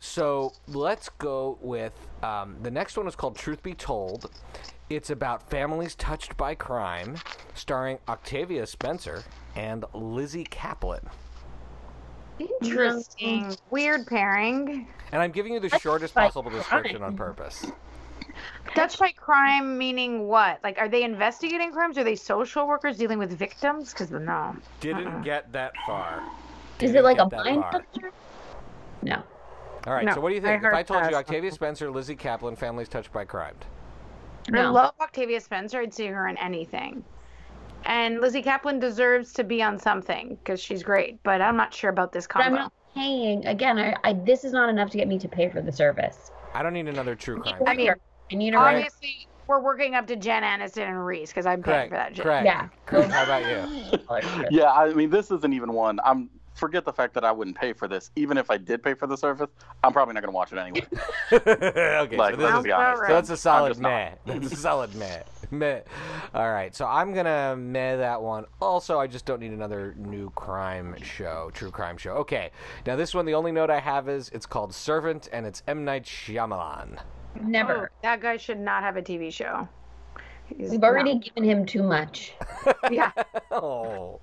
[0.00, 4.30] So let's go with um, the next one is called Truth Be Told.
[4.88, 7.16] It's about families touched by crime,
[7.54, 11.08] starring Octavia Spencer and Lizzy Caplan.
[12.38, 13.54] Interesting.
[13.70, 14.88] Weird pairing.
[15.12, 17.66] And I'm giving you the Touched shortest by possible description on purpose.
[18.74, 20.60] Touched by crime meaning what?
[20.62, 21.98] Like, are they investigating crimes?
[21.98, 23.92] Are they social workers dealing with victims?
[23.92, 24.54] Because no.
[24.80, 25.22] Didn't Uh-uh.
[25.22, 26.22] get that far.
[26.80, 27.84] Is Didn't it like a get that mind far.
[29.02, 29.22] No.
[29.86, 30.04] All right.
[30.04, 30.64] No, so what do you I think?
[30.64, 31.16] If I told you.
[31.16, 33.54] Octavia Spencer, Lizzy Caplan, families touched by crime.
[34.52, 35.80] I love Octavia Spencer.
[35.80, 37.04] I'd see her in anything.
[37.84, 41.90] And Lizzy Caplan deserves to be on something because she's great, but I'm not sure
[41.90, 42.58] about this But I'm combo.
[42.62, 43.46] not paying.
[43.46, 46.30] Again, I, I this is not enough to get me to pay for the service.
[46.52, 47.62] I don't need another true crime.
[47.66, 47.94] I mean,
[48.30, 48.36] show.
[48.36, 48.78] I need a writer.
[48.78, 52.16] Obviously, we're working up to Jen Aniston and Reese because I'm paying Craig, for that
[52.16, 52.24] shit.
[52.24, 52.68] Craig, Yeah.
[52.86, 53.98] Craig, how about you?
[54.50, 55.98] Yeah, I mean, this isn't even one.
[56.04, 58.10] I'm forget the fact that I wouldn't pay for this.
[58.16, 59.48] Even if I did pay for the service,
[59.82, 60.86] I'm probably not going to watch it anyway.
[61.32, 64.10] okay, like, so, this let's is, so that's a solid just meh.
[64.26, 65.22] That's a solid meh.
[65.50, 65.80] Meh.
[66.34, 68.44] All right, so I'm gonna meh that one.
[68.60, 72.12] Also, I just don't need another new crime show, true crime show.
[72.12, 72.52] Okay,
[72.86, 75.84] now this one, the only note I have is it's called Servant, and it's M
[75.84, 77.00] Night Shyamalan.
[77.40, 77.90] Never.
[77.92, 79.68] Oh, that guy should not have a TV show.
[80.46, 81.20] He's- We've already no.
[81.20, 82.32] given him too much.
[82.90, 83.12] Yeah.
[83.52, 84.20] oh,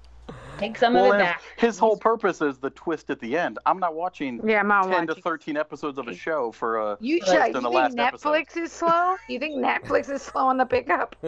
[0.58, 1.41] Take some well, of it back.
[1.58, 3.60] his whole purpose is the twist at the end.
[3.65, 6.98] I'm not watching Yeah, I'm not 10 to 13 episodes of a show for a
[7.00, 8.60] You, twist should, in you the think last Netflix episode.
[8.63, 9.15] is slow?
[9.30, 11.15] You think Netflix is slow on the pickup?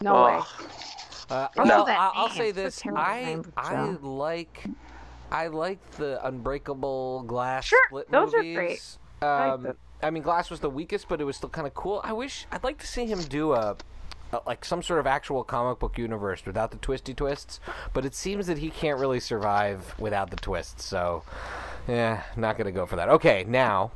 [0.00, 0.38] No way.
[0.38, 0.46] Ugh.
[1.28, 2.36] Uh, I well, love that I- I'll name.
[2.36, 3.98] say It's a this: terrible I name for a I show.
[4.02, 4.64] like
[5.30, 8.56] I like the Unbreakable Glass Sure, split those are movies.
[8.56, 8.98] great.
[9.22, 9.74] I like Um, those.
[10.02, 12.00] I mean, Glass was the weakest, but it was still kind of cool.
[12.04, 13.76] I wish I'd like to see him do a,
[14.32, 17.60] a like some sort of actual comic book universe without the twisty twists.
[17.92, 20.84] But it seems that he can't really survive without the twists.
[20.84, 21.22] So,
[21.88, 23.08] yeah, not gonna go for that.
[23.08, 23.92] Okay, now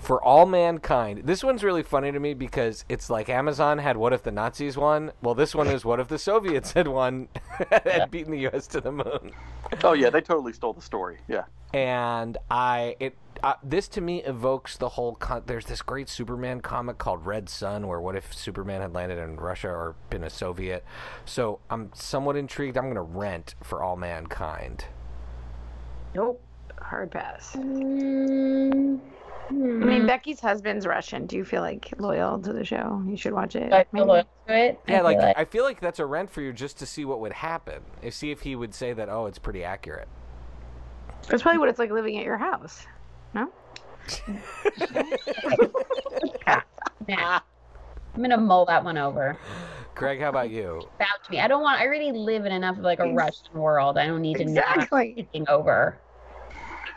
[0.00, 1.22] for all mankind.
[1.24, 4.76] This one's really funny to me because it's like Amazon had what if the Nazis
[4.76, 5.12] won?
[5.22, 7.28] Well, this one is what if the Soviets had won
[7.84, 9.32] and beaten the US to the moon.
[9.84, 11.18] Oh, yeah, they totally stole the story.
[11.28, 11.44] Yeah.
[11.74, 16.60] And I it uh, this to me evokes the whole con- there's this great Superman
[16.60, 20.30] comic called Red Sun where what if Superman had landed in Russia or been a
[20.30, 20.84] Soviet.
[21.24, 22.76] So, I'm somewhat intrigued.
[22.76, 24.84] I'm going to rent for all mankind.
[26.14, 26.42] Nope.
[26.80, 27.54] Hard pass.
[27.54, 29.00] Mm,
[29.50, 31.26] I mean, Becky's husband's Russian.
[31.26, 33.02] Do you feel like loyal to the show?
[33.06, 33.72] You should watch it.
[33.72, 34.06] I feel maybe.
[34.06, 34.80] loyal to it.
[34.86, 37.04] Yeah, feel like, like I feel like that's a rent for you just to see
[37.04, 37.82] what would happen.
[38.02, 40.08] And see if he would say that oh, it's pretty accurate.
[41.28, 42.86] That's probably what it's like living at your house.
[43.34, 43.50] No?
[47.08, 47.40] nah.
[48.14, 49.38] I'm gonna mull that one over.
[49.94, 50.88] Greg, how about you?
[50.96, 51.40] About to me.
[51.40, 51.80] I don't want.
[51.80, 53.98] I already live in enough of like a Russian world.
[53.98, 55.14] I don't need to know Exactly.
[55.16, 56.00] taking over.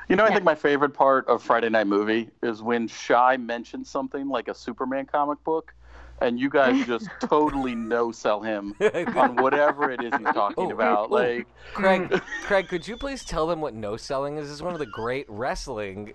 [0.09, 0.33] You know, I Yeah.
[0.35, 4.53] think my favorite part of Friday Night Movie is when Shy mentions something like a
[4.53, 5.73] Superman comic book,
[6.21, 8.75] and you guys just totally no sell him
[9.15, 10.99] on whatever it is he's oh, talking Oh, about.
[10.99, 11.13] oh, oh.
[11.15, 14.45] Like, Craig, Craig, could you please tell them what no selling is?
[14.47, 16.13] This is one of the great wrestling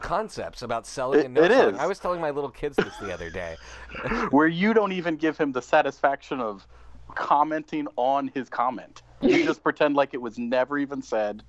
[0.00, 1.74] concepts about selling It- and no it selling.
[1.76, 1.80] is.
[1.80, 3.56] I was telling my little kids this the other day.
[4.30, 6.66] where you don't even give him the satisfaction of
[7.14, 9.02] commenting on his comment.
[9.20, 11.42] You just pretend like it was never even said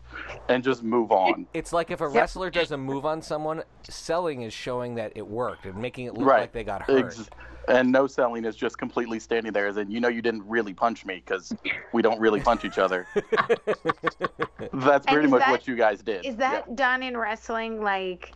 [0.47, 1.45] and just move on.
[1.53, 5.27] It's like if a wrestler does a move on someone, selling is showing that it
[5.27, 6.41] worked and making it look right.
[6.41, 7.07] like they got hurt.
[7.07, 7.29] Ex-
[7.67, 10.73] and no selling is just completely standing there as in, you know, you didn't really
[10.73, 11.53] punch me because
[11.93, 13.07] we don't really punch each other.
[14.73, 16.25] That's pretty much that- what you guys did.
[16.25, 16.75] Is that Yeah.
[16.75, 18.33] done in wrestling like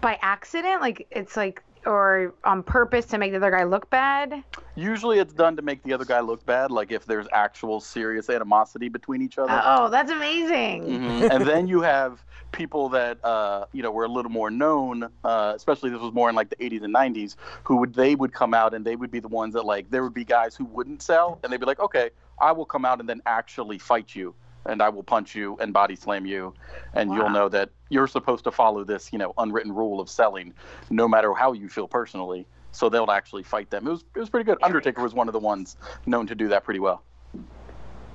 [0.00, 0.80] by accident?
[0.80, 4.42] Like it's like or on purpose to make the other guy look bad?
[4.74, 8.30] Usually it's done to make the other guy look bad, like if there's actual serious
[8.30, 9.60] animosity between each other.
[9.64, 10.84] Oh, that's amazing.
[10.84, 11.30] Mhm.
[11.30, 15.52] and then you have people that uh, you know were a little more known, uh,
[15.54, 18.54] especially this was more in like the 80s and 90s, who would they would come
[18.54, 21.02] out and they would be the ones that like there would be guys who wouldn't
[21.02, 24.34] sell and they'd be like, okay, I will come out and then actually fight you
[24.66, 26.54] and I will punch you and body slam you,
[26.94, 27.16] and Wow.
[27.16, 30.54] you'll know that you're supposed to follow this you know unwritten rule of selling,
[30.90, 32.46] no matter how you feel personally.
[32.74, 33.86] So they'll actually fight them.
[33.86, 34.58] It was it was pretty good.
[34.62, 37.02] Undertaker was one of the ones known to do that pretty well.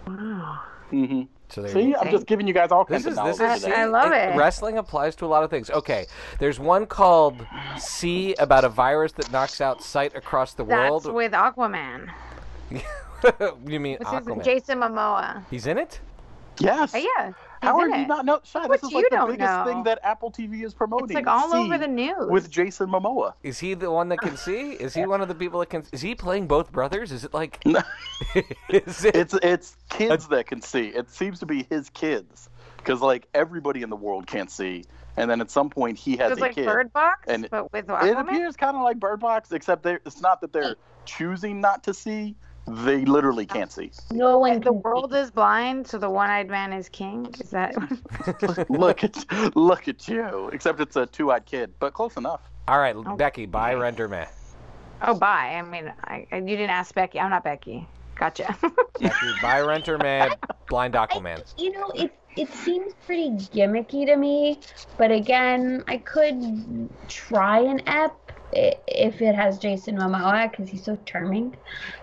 [0.08, 0.60] Wow.
[0.90, 3.58] hmm So See, you I'm just giving you guys all This kinds is of this
[3.64, 4.36] is I- I love it- it.
[4.38, 5.70] Wrestling applies to a lot of things.
[5.70, 6.06] Okay,
[6.40, 7.46] there's one called
[7.78, 11.14] C about a virus that knocks out sight across the That's world.
[11.14, 12.10] with Aquaman.
[13.68, 14.44] you mean What's his Aquaman?
[14.44, 15.44] Jason Momoa.
[15.52, 16.00] He's in it.
[16.60, 16.92] Yes.
[16.94, 17.32] Oh, yeah.
[17.62, 18.08] How he's are in you it.
[18.08, 18.40] not know?
[18.44, 19.66] Shai, What this is like the biggest know?
[19.66, 21.06] thing that Apple TV is promoting.
[21.10, 22.30] It's like all See, over the news.
[22.30, 23.34] with Jason Momoa.
[23.44, 24.72] Is he the one that can see?
[24.74, 25.84] Is he one of the people that can?
[25.92, 27.12] Is he playing both brothers?
[27.12, 27.60] Is it like?
[27.66, 27.82] No.
[28.70, 29.16] is it?
[29.16, 30.88] It's it's kids that can see.
[30.88, 34.84] It seems to be his kids, because like everybody in the world can't see.
[35.16, 36.66] And then at some point he has It's a like kid.
[36.68, 38.08] Bird Box, and but with Aquaman?
[38.12, 41.94] it appears kind of like Bird Box, except it's not that they're choosing not to
[41.94, 42.36] see.
[42.68, 43.92] They literally can't see.
[44.12, 47.34] No one the world is blind, so the one-eyed man is king.
[47.40, 47.76] Is that?
[48.70, 50.50] look at look at you.
[50.52, 52.42] Except it's a two-eyed kid, but close enough.
[52.68, 54.26] All right, Becky, buy render meh.
[55.02, 55.56] oh, bye.
[55.56, 57.20] I mean, I, I, you didn't ask Becky.
[57.20, 57.88] I'm not Becky.
[58.16, 58.58] Gotcha.
[59.00, 60.30] Becky, buy renter meh.
[60.68, 61.42] Blind Aquaman.
[61.58, 64.60] you know, it it seems pretty gimmicky to me,
[64.98, 70.84] but again, I could try an ep i- if it has Jason Momoa because he's
[70.84, 71.56] so charming.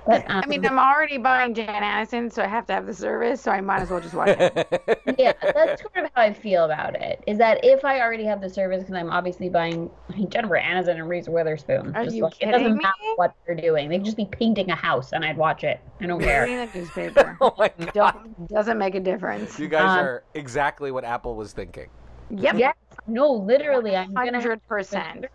[0.07, 2.95] But um, I mean, I'm already buying Jan Aniston, so I have to have the
[2.95, 5.01] service, so I might as well just watch it.
[5.19, 7.23] yeah, that's sort of how I feel about it.
[7.27, 10.59] Is that if I already have the service, because I'm obviously buying I mean, Jennifer
[10.63, 11.95] Aniston and Reese Witherspoon.
[11.97, 13.89] Are just you like, it doesn't kidding matter what they're doing.
[13.89, 15.81] They could just be painting a house, and I'd watch it.
[16.01, 16.45] I don't care.
[16.45, 17.39] Reading the newspaper.
[17.41, 17.95] oh my god.
[17.95, 19.59] Don't, doesn't make a difference.
[19.59, 21.89] You guys Um, are exactly what Apple was thinking.
[22.31, 22.57] Yep.
[22.59, 22.75] Yes.
[23.07, 25.27] No, literally, I'm gonna Hundred percent.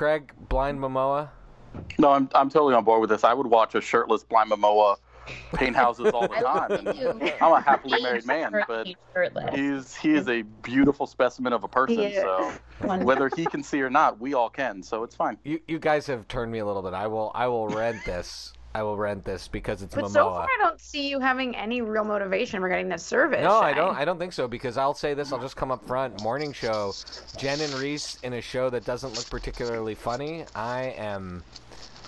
[0.00, 0.06] This.
[0.06, 1.28] Craig, blind Momoa.
[1.98, 3.24] No, I'm I'm totally on board with this.
[3.24, 4.96] I would watch a shirtless blind Momoa
[5.54, 6.72] paint houses all the time.
[6.72, 7.32] And.
[7.40, 8.88] I'm a happily married man, but
[9.54, 12.12] he's he is a beautiful specimen of a person.
[12.12, 12.52] So
[13.04, 14.82] whether he can see or not, we all can.
[14.82, 15.38] So it's fine.
[15.44, 16.94] You you guys have turned me a little bit.
[16.94, 18.52] I will I will rent this.
[18.74, 20.10] I will rent this because it's But Momoa.
[20.12, 23.42] so far, I don't see you having any real motivation for getting this service.
[23.42, 23.96] No, I don't.
[23.96, 25.32] I don't think so because I'll say this.
[25.32, 26.22] I'll just come up front.
[26.22, 26.92] Morning show,
[27.36, 30.44] Jen and Reese in a show that doesn't look particularly funny.
[30.54, 31.42] I am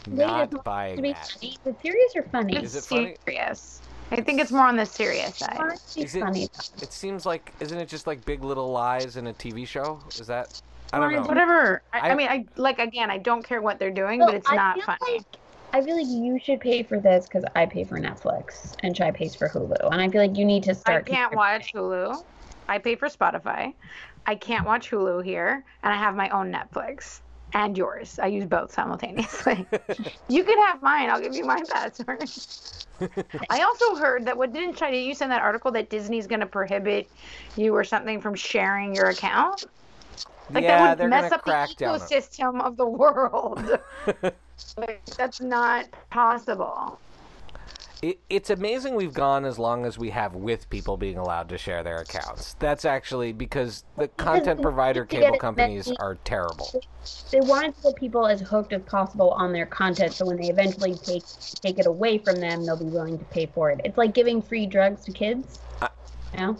[0.06, 1.26] Wait, not it's to buying be that.
[1.40, 1.48] funny.
[1.52, 2.56] Is it serious or funny?
[2.56, 3.16] Is It's it funny?
[3.26, 3.80] serious.
[4.12, 5.78] I think it's more on the serious side.
[5.96, 6.44] Is it- funny.
[6.80, 9.98] It seems like isn't it just like Big Little Lies in a TV show?
[10.10, 10.60] Is that?
[10.92, 11.22] I don't know.
[11.22, 11.82] Whatever.
[11.92, 13.10] I, I, I- mean, I like again.
[13.10, 15.16] I don't care what they're doing, Well, but it's I not feel funny.
[15.18, 15.26] Like,
[15.72, 19.10] I feel like you should pay for this because I pay for Netflix and Chai
[19.10, 21.08] pays for Hulu, and I feel like you need to start.
[21.08, 22.22] I can't watch Hulu.
[22.68, 23.72] I pay for Spotify.
[24.26, 27.20] I can't watch Hulu here, and I have my own Netflix
[27.54, 28.18] and yours.
[28.18, 29.66] I use both simultaneously.
[30.28, 31.08] you can have mine.
[31.08, 32.28] I'll give you my password.
[33.50, 36.40] I also heard that what didn't Chai did you send that article that Disney's going
[36.40, 37.08] to prohibit
[37.56, 39.64] you or something from sharing your account?
[40.50, 41.94] Like yeah, that would they're mess gonna up the crack down.
[41.94, 43.78] on- ecosystem of the world.
[44.76, 46.98] like, that's not possible.
[48.02, 51.58] It, it's amazing we've gone as long as we have with people being allowed to
[51.58, 52.54] share their accounts.
[52.58, 55.96] That's actually because the content they provider need to get cable companies messy.
[56.00, 56.68] are terrible.
[57.30, 60.48] They wanted to get people as hooked as possible on their content, so when they
[60.48, 61.22] eventually take
[61.62, 63.80] take it away from them, they'll be willing to pay for it.
[63.84, 65.60] It's like giving free drugs to kids.
[65.80, 65.88] I-
[66.34, 66.56] you know?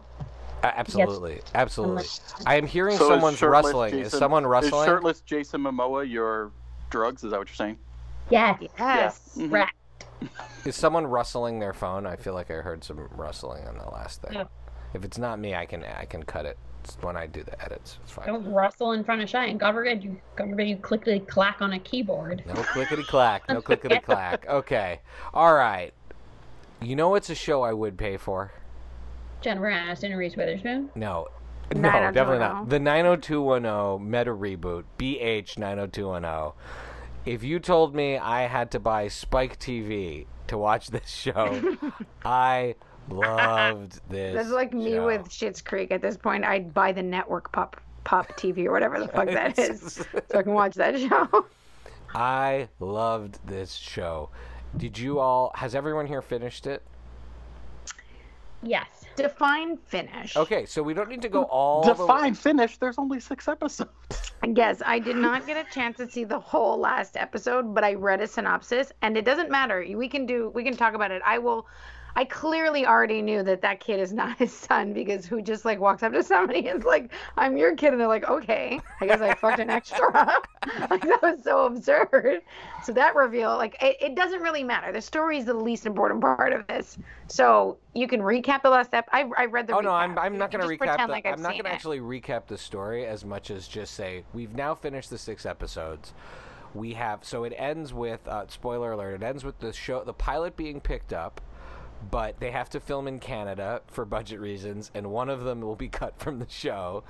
[0.63, 2.05] A- Absolutely, absolutely.
[2.47, 3.95] I am hearing So is someone's shirtless rustling.
[3.95, 4.87] Is Jason- someone Is rustling?
[4.87, 6.53] shirtless Jason Momoa your
[6.89, 7.25] drugs?
[7.25, 7.79] Is that what you're saying?
[8.33, 8.59] Yes.
[8.79, 9.21] Yes.
[9.37, 9.53] Mhm.
[9.53, 9.73] Right.
[10.65, 12.07] Is someone rustling their phone?
[12.07, 14.35] I feel like I heard some rustling on the last thing.
[14.35, 14.45] Yeah.
[14.95, 17.61] If it's not me, I can I can cut it It's when I do the
[17.65, 17.99] edits.
[18.03, 18.27] It's fine.
[18.27, 19.59] Don't rustle in front of Cheyenne.
[19.59, 22.43] God forbid you, God forbid you clickety clack on a keyboard.
[22.47, 23.49] No clickety clack.
[23.49, 24.47] No clickety clack.
[24.49, 25.01] Okay.
[25.35, 25.93] All right.
[26.81, 28.53] You know what's a show I would pay for?
[29.41, 30.91] Jennifer Aniston and Reese Witherspoon.
[30.95, 31.29] No.
[31.75, 32.69] No, definitely not.
[32.69, 36.53] The 90210 meta reboot, BH 90210.
[37.25, 41.77] If you told me I had to buy Spike TV to watch this show,
[42.25, 42.75] I
[43.09, 44.35] loved this.
[44.35, 45.07] That's like me show.
[45.07, 45.93] with Schitt's Creek.
[45.93, 49.57] At this point, I'd buy the network pop pop TV or whatever the fuck that
[49.57, 51.47] is, so I can watch that show.
[52.15, 54.31] I loved this show.
[54.77, 55.53] Did you all?
[55.55, 56.83] Has everyone here finished it?
[58.65, 59.02] Yes.
[59.17, 60.37] Define finish.
[60.37, 62.79] Okay, so we don't need to go all the Define finish.
[62.79, 63.91] There's only six episodes.
[64.45, 67.95] Yes, I did not get a chance to see the whole last episode, but I
[67.95, 69.85] read a synopsis, and it doesn't matter.
[69.95, 71.23] We can do, we can talk about it.
[71.25, 71.69] I will.
[72.15, 75.81] I clearly already knew that that kid is not his son because who just like
[75.81, 79.07] walks up to somebody and is like, "I'm your kid," and they're like, "Okay." I
[79.07, 80.13] guess I fucked an extra.
[80.91, 82.43] like that was so absurd.
[82.85, 84.93] So that reveal, like, it, it doesn't really matter.
[84.93, 86.99] The story is the least important part of this.
[87.29, 89.09] So you can recap the last step.
[89.13, 89.77] I, I read the.
[89.77, 90.19] Oh no, I'm.
[90.19, 91.07] I'm not going to recap.
[91.07, 94.25] The, like I'm not going to actually recap the story as much as just say
[94.33, 96.13] we've now finished the six episodes.
[96.75, 99.15] We have so it ends with uh, spoiler alert.
[99.15, 101.41] It ends with the show, the pilot being picked up,
[102.11, 105.77] but they have to film in Canada for budget reasons, and one of them will
[105.77, 107.05] be cut from the show.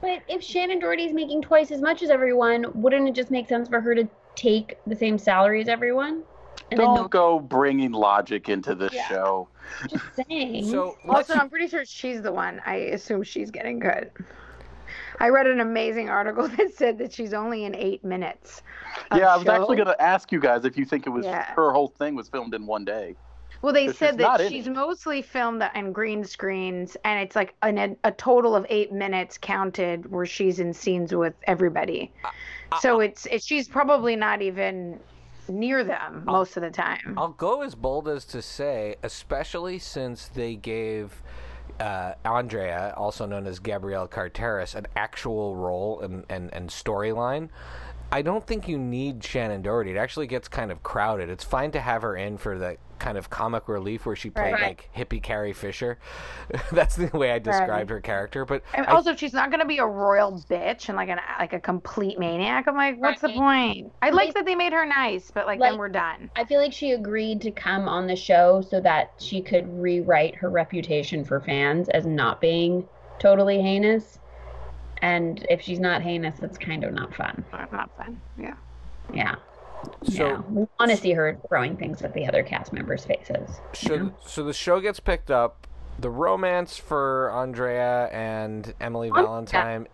[0.00, 3.68] But if Shannen Doherty's making twice as much as everyone, wouldn't it just make sense
[3.68, 6.22] for her to take the same salary as everyone?
[6.70, 9.08] And Don't then go bringing logic into this Yeah.
[9.08, 9.48] show.
[9.88, 10.64] just saying.
[10.70, 12.60] So Also, I'm pretty sure she's the one.
[12.64, 14.10] I assume she's getting cut.
[15.20, 18.62] I read an amazing article that said that she's only in eight minutes.
[19.14, 19.52] yeah, I was show.
[19.52, 21.44] actually going to ask you guys if you think it was Yeah.
[21.54, 23.14] her whole thing was filmed in one day.
[23.64, 24.74] Well, they said that she's it.
[24.74, 30.10] mostly filmed on green screens, and it's like an, a total of eight minutes counted
[30.10, 32.12] where she's in scenes with everybody.
[32.82, 35.00] so it's, it's she's probably not even
[35.48, 37.14] near them most of the time.
[37.16, 41.22] I'll go as bold as to say, especially since they gave
[41.80, 47.48] uh, Andrea, also known as Gabrielle Carteris, an actual role and, and, and storyline.
[48.12, 49.92] I don't think you need Shannen Doherty.
[49.92, 51.30] It actually gets kind of crowded.
[51.30, 54.52] It's fine to have her in for the kind of comic relief where she played
[54.52, 54.62] Right.
[54.62, 55.98] like hippie Carrie Fisher.
[56.72, 58.44] That's the way I described her character.
[58.44, 61.52] But And I- also, she's not gonna be a royal bitch and like an like
[61.52, 63.92] a complete maniac, I'm like, what's the point?
[64.02, 66.30] I like that they made her nice, but like, Like- then we're done.
[66.36, 70.34] I feel like she agreed to come on the show so that she could rewrite
[70.36, 72.86] her reputation for fans as not being
[73.18, 74.18] totally heinous.
[75.02, 77.44] And if she's not heinous, that's kind of not fun.
[77.52, 78.20] Not fun.
[78.38, 78.54] Yeah.
[79.12, 79.34] Yeah.
[80.04, 80.40] So yeah.
[80.48, 83.60] We want to see her throwing things at the other cast members' faces.
[83.72, 85.66] So, so the show gets picked up.
[85.98, 89.24] The romance for Andrea and Emily Andrea.
[89.26, 89.86] Valentine.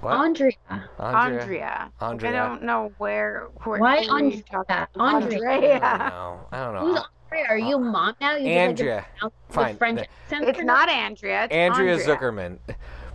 [0.00, 0.14] What?
[0.16, 0.52] Andrea.
[0.98, 1.90] Andrea.
[2.00, 2.32] Andrea.
[2.32, 3.48] Like, I don't know where.
[3.62, 4.88] where Why who are you Andrea?
[4.94, 5.80] talking- Andrea.
[5.82, 6.40] I don't know.
[6.52, 7.00] I don't Who's.
[7.30, 7.46] Andrea?
[7.48, 8.36] Are you uh, mom now?
[8.36, 9.06] You Andrea.
[9.22, 9.72] Like Fine.
[9.72, 11.44] The French The- It's not Andrea.
[11.44, 12.16] It's Andrea Andrea.
[12.16, 12.58] Zuckerman.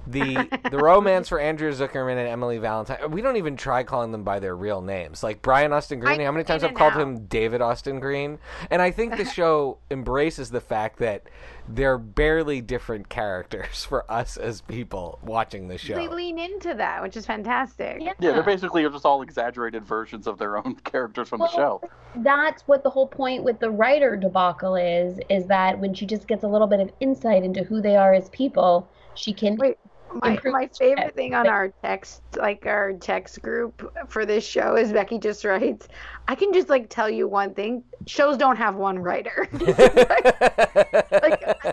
[0.10, 3.12] The the romance for Andrea Zuckerman and Emily Valentine.
[3.12, 5.22] We don't even try calling them by their real names.
[5.22, 6.20] Like Brian Austin Green.
[6.20, 7.02] I how many times get I've called now.
[7.02, 8.40] him David Austin Green?
[8.72, 11.24] And I think the show embraces the fact that
[11.68, 15.96] they're barely different characters for us as people watching the show.
[15.96, 17.98] They lean into that, which is fantastic.
[18.02, 18.14] Yeah.
[18.20, 21.82] Yeah, they're basically just all exaggerated versions of their own characters from the show.
[22.18, 26.28] that's what the whole point with the writer debacle is is that when she just
[26.28, 29.78] gets a little bit of insight into who they are as people she can Wait,
[30.14, 34.92] My, my favorite thing on our text, like our text group for this show, is
[34.92, 35.88] Becky just writes,
[36.28, 39.84] "I can just like tell you one thing: shows don't have one writer." like,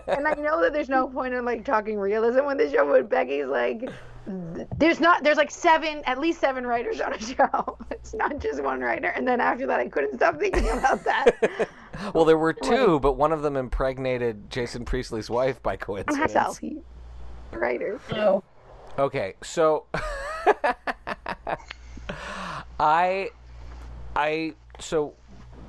[0.08, 3.08] and I know that there's no point in like talking realism with this show, but
[3.08, 3.88] Becky's like,
[4.76, 7.78] "There's not, there's like seven, at least seven writers on a show.
[7.90, 11.68] It's not just one writer." And then after that, I couldn't stop thinking about that.
[12.14, 16.34] well, there were two, but one of them impregnated Jason Priestley's wife by coincidence.
[16.34, 16.60] Myself,
[17.52, 18.00] writer.
[18.12, 18.42] oh
[18.98, 19.84] Okay, so
[22.80, 23.28] I
[24.14, 25.14] I so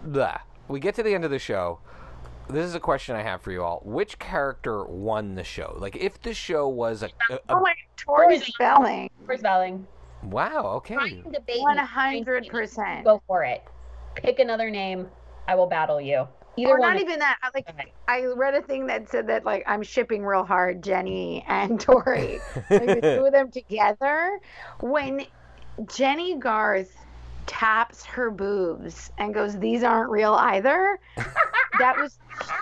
[0.04, 0.38] blah.
[0.68, 1.80] we get to the end of the show.
[2.50, 3.82] This is a question I have for you all.
[3.84, 5.76] Which character won the show?
[5.78, 9.10] Like if the show was a, a, a- Oh my, Tori Spelling.
[9.26, 9.86] Tori Spelling
[10.24, 11.22] wow, okay.
[11.32, 11.78] debate me.
[11.78, 13.04] hundred percent.
[13.06, 13.64] go for it
[14.16, 15.08] pick another name
[15.48, 17.38] I will battle you either Or not even that.
[17.42, 17.94] I, Like.
[18.08, 22.40] I read a thing that said that like I'm shipping real hard Jennie and Tori,
[22.70, 24.40] like the two of them together.
[24.80, 25.26] When
[25.96, 26.92] Jennie Garth
[27.46, 31.00] taps her boobs and goes, "These aren't real either,"
[31.80, 32.18] that was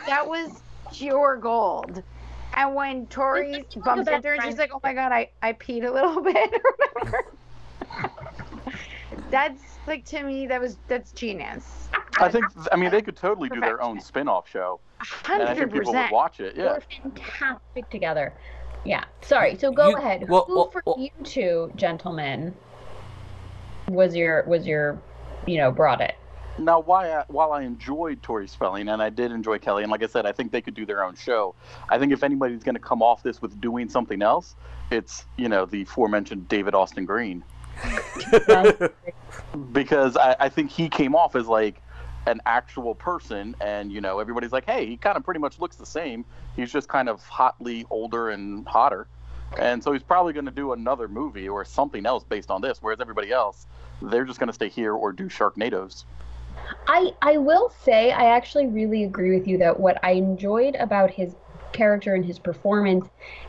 [0.08, 0.52] that was
[0.94, 2.04] pure gold.
[2.54, 5.12] And when Tori It's just like bumps into her, and she's like, "Oh my god,
[5.12, 6.54] I I peed a little bit,".
[9.30, 11.90] That's like to me, that was that's genius.
[12.20, 14.08] I think, I mean, they could totally do their own Perfection.
[14.08, 14.80] spin off show.
[15.30, 16.12] And I Hundred think people would percent.
[16.14, 16.56] watch it.
[16.56, 16.64] Yeah.
[16.64, 18.34] They're fantastic together
[18.86, 19.04] Yeah.
[19.22, 19.56] Sorry.
[19.58, 20.30] So go You- ahead.
[20.30, 22.54] well, Who well, for well- you two gentlemen
[23.90, 24.98] was your was your
[25.46, 26.16] you know brought it?
[26.58, 30.02] Now, why I, while I enjoyed Tori Spelling and I did enjoy Kelly, and like
[30.04, 31.54] I said, I think they could do their own show.
[31.90, 34.56] I think if anybody's going to come off this with doing something else,
[34.90, 37.44] it's you know the aforementioned David Austin Green
[39.74, 41.82] because I, I think he came off as like
[42.26, 45.76] an actual person, and you know everybody's like, hey, he kind of pretty much looks
[45.76, 46.26] the same.
[46.56, 49.08] He's just kind of hotly older and hotter,
[49.60, 52.80] and so he's probably going to do another movie or something else based on this.
[52.82, 53.68] Whereas everybody else,
[54.02, 56.06] they're just going to stay here or do Sharknadoes.
[56.88, 61.12] I I will say I actually really agree with you that what I enjoyed about
[61.12, 61.36] his
[61.74, 63.08] character and his performance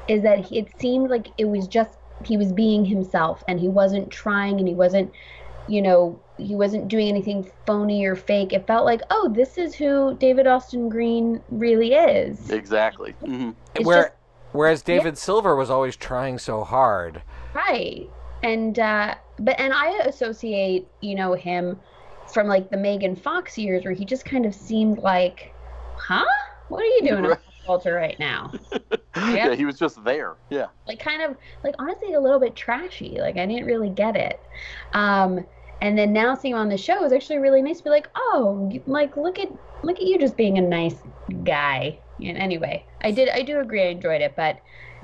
[0.08, 4.10] is that it seemed like it was just he was being himself and he wasn't
[4.10, 5.12] trying and he wasn't
[5.68, 8.52] you know he wasn't doing anything phony or fake.
[8.52, 12.50] It felt like oh this is who David Austin Green really is.
[12.50, 13.12] Exactly.
[13.24, 13.50] hmm
[13.82, 14.14] Where, just-
[14.52, 17.22] whereas David Silver was always trying so hard.
[17.54, 18.08] Right.
[18.42, 21.78] And uh but and I associate, you know, him
[22.32, 25.54] from like the Megan Fox years where he just kind of seemed like,
[25.96, 26.24] huh?
[26.68, 27.38] What are you doing in Right.
[27.44, 28.52] pop culture right now?
[29.16, 29.54] Yeah.
[29.54, 30.34] he was just there.
[30.50, 30.66] Yeah.
[30.86, 33.16] Like kind of like honestly a little bit trashy.
[33.18, 34.38] Like I didn't really get it.
[34.92, 35.46] Um
[35.80, 38.08] and then now seeing him on the show is actually really nice to be like,
[38.16, 39.48] oh, like look at
[39.82, 40.96] look at you just being a nice
[41.44, 41.98] guy.
[42.24, 44.58] And anyway, I did I do agree I enjoyed it, but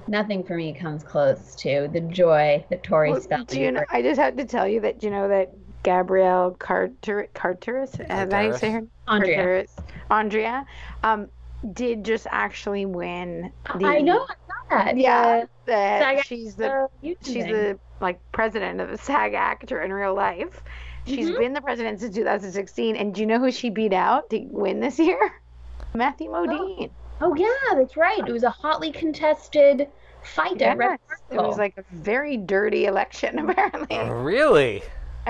[0.08, 3.84] nothing for me comes close to the joy that Tori Well, Spelling do you know,
[3.90, 5.52] I just have to tell you that you know that
[5.82, 8.86] Gabrielle Carter Carteris, is that how you say her?
[9.08, 9.36] Andrea.
[9.36, 9.76] Carteris,
[10.10, 10.66] Andrea,
[11.02, 11.28] um,
[11.72, 13.52] did just actually win.
[13.78, 14.96] The, I know, I saw that.
[14.96, 19.92] Yeah, the, SAG she's the YouTube she's the like president of the SAG actor in
[19.92, 20.62] real life.
[21.07, 21.38] She's Mhm.
[21.38, 24.80] been the president since 2016, and do you know who she beat out to win
[24.80, 25.18] this year?
[25.94, 26.90] Matthew Modine.
[27.20, 28.18] Oh yeah, that's right.
[28.26, 29.88] It was a hotly contested
[30.22, 33.98] fight at Red Yes, it was like a very dirty election apparently.
[33.98, 34.82] Really?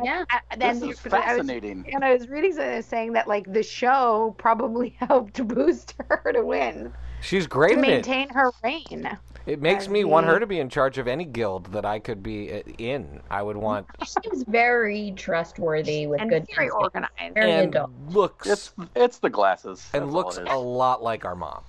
[0.03, 0.25] yeah.
[0.51, 1.85] And then This is I was- fascinating.
[1.93, 6.45] And I was reading something saying that like the show probably helped boost her to
[6.45, 6.93] win,
[7.23, 7.89] She's great to in it.
[7.89, 9.19] maintain her reign.
[9.47, 11.99] It makes as me want her to be in charge of any guild that I
[11.99, 13.21] could be uh, in.
[13.31, 16.83] I would want She seems very trustworthy with and good very counsel.
[16.85, 17.35] organized.
[17.35, 17.91] Very and adult.
[18.11, 19.89] looks It's it's the glasses.
[19.95, 21.63] and That's looks a lot like our mom.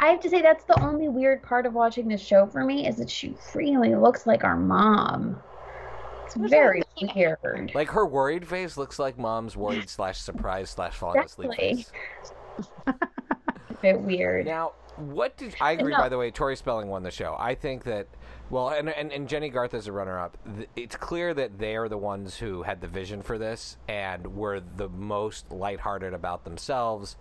[0.00, 2.86] I have to say that's the only weird part of watching this show for me
[2.86, 5.38] is that she really looks like our mom.
[6.26, 6.82] It's very
[7.14, 7.72] weird.
[7.74, 11.82] Like her worried face looks like mom's worried slash surprised slash falling asleep Exactly.
[11.84, 11.92] face.
[13.80, 14.46] A bit weird.
[14.46, 15.92] Now, what did I agree?
[15.92, 15.98] No.
[15.98, 17.36] By the way, Tori Spelling won the show.
[17.38, 18.06] I think that
[18.50, 20.36] well, and and, and Jennie Garth is a runner-up.
[20.76, 24.60] It's clear that they are the ones who had the vision for this and were
[24.60, 27.16] the most lighthearted about themselves.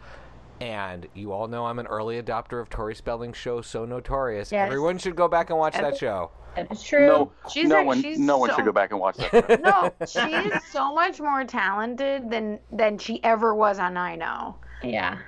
[0.60, 4.52] And you all know I'm an early adopter of Tori Spelling's show, So Notorious.
[4.52, 4.66] Yes.
[4.66, 6.32] Everyone should go back and watch that show.
[6.58, 7.08] That is true.
[7.08, 9.62] No, She's no a- one, she's no one should go back and watch that.
[9.62, 14.58] No, she's so much more talented than than she ever was on I Know.
[14.84, 15.20] Yeah.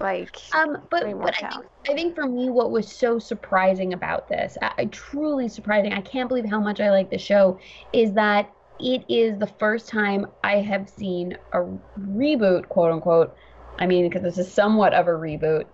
[0.00, 1.64] Like, Um, but but I think.
[1.88, 6.00] I think for me, what was so surprising about this, I, I truly surprising, I
[6.00, 7.58] can't believe how much I like the show,
[7.92, 11.60] is that it is the first time I have seen a
[11.98, 13.34] reboot, quote unquote.
[13.78, 15.66] I mean, because this is somewhat of a reboot.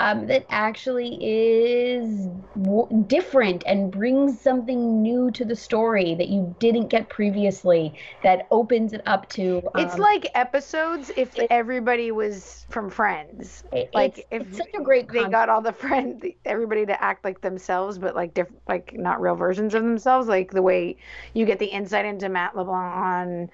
[0.00, 2.26] Um, that actually is
[2.62, 7.98] w- different and brings something new to the story that you didn't get previously.
[8.22, 9.60] That opens it up to.
[9.76, 13.64] it's um, like episodes if it- everybody was from Friends.
[13.72, 15.08] it- like, it's, if it's such a great.
[15.08, 15.32] They concept.
[15.32, 19.34] got all the friend, everybody to act like themselves, but like different, like not real
[19.34, 20.28] versions of themselves.
[20.28, 20.96] Like the way
[21.34, 23.50] you get the insight into Matt LeBlanc on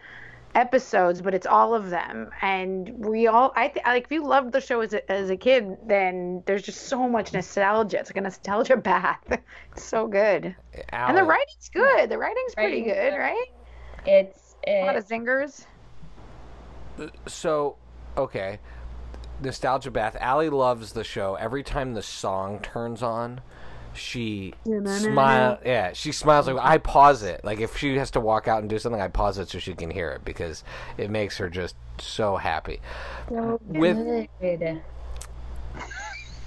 [0.54, 2.30] episodes, but it's all of them.
[2.42, 5.36] And we all, I th- like, if you loved the show as a, as a
[5.36, 7.98] kid, then there's just so much nostalgia.
[7.98, 9.18] It's like a nostalgia bath.
[9.72, 10.54] it's so good.
[10.90, 12.08] And the writing's good.
[12.08, 13.18] The writing's pretty Writing's good, good.
[13.18, 13.46] right?
[14.06, 15.66] It's A lot of zingers.
[17.26, 17.76] So,
[18.16, 18.60] okay.
[19.42, 20.16] Nostalgia Bath.
[20.20, 21.34] Allie loves the show.
[21.34, 23.40] Every time the song turns on,
[23.94, 25.58] she smile.
[25.64, 26.46] Yeah, she smiles.
[26.48, 27.44] Like I pause it.
[27.44, 29.74] Like if she has to walk out and do something, I pause it so she
[29.74, 30.64] can hear it because
[30.98, 32.80] it makes her just so happy.
[33.28, 34.82] so With- good.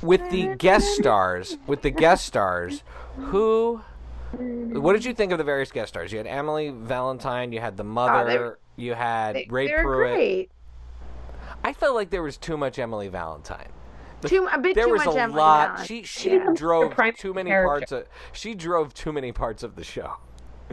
[0.02, 2.84] With the guest stars, with the guest stars,
[3.18, 3.82] who?
[4.32, 6.12] What did you think of the various guest stars?
[6.12, 7.52] You had Emily Valentine.
[7.52, 8.60] You had the ah, mother.
[8.76, 10.14] you had They, Ray Pruitt.
[10.14, 10.52] great.
[11.64, 13.70] I felt like there was too much Emily Valentine.
[14.22, 15.68] The- Too, a bit there too was much a Emily lot.
[15.68, 15.86] Valentine.
[15.86, 16.52] She she Yeah.
[16.56, 17.68] drove too many character.
[17.80, 18.08] parts of.
[18.34, 20.14] She drove too many parts of the show.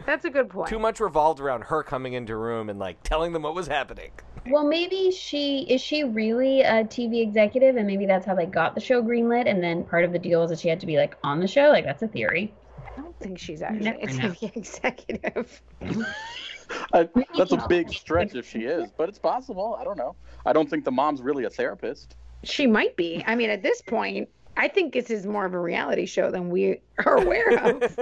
[0.05, 0.67] That's a good point.
[0.67, 4.11] Too much revolved around her coming into room and like telling them what was happening.
[4.47, 8.75] Well, maybe she is she really a TV executive, and maybe that's how they got
[8.75, 9.47] the show greenlit.
[9.49, 11.47] And then part of the deal is that she had to be like on the
[11.47, 11.69] show.
[11.69, 12.53] Like that's a theory.
[12.97, 14.07] I don't think she's actually never a.
[14.07, 15.61] TV executive.
[16.93, 19.77] I, that's a big stretch if she is, but it's possible.
[19.79, 20.15] I don't know.
[20.45, 22.15] I don't think the mom's really a therapist.
[22.45, 23.23] She might be.
[23.27, 26.49] I mean, at this point, I think this is more of a reality show than
[26.49, 27.99] we are aware of.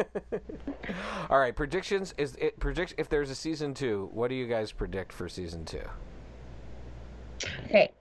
[1.30, 4.10] All right, predictions is it predict if there's a season two.
[4.14, 5.82] What do you guys predict for season two?
[7.66, 7.92] Okay,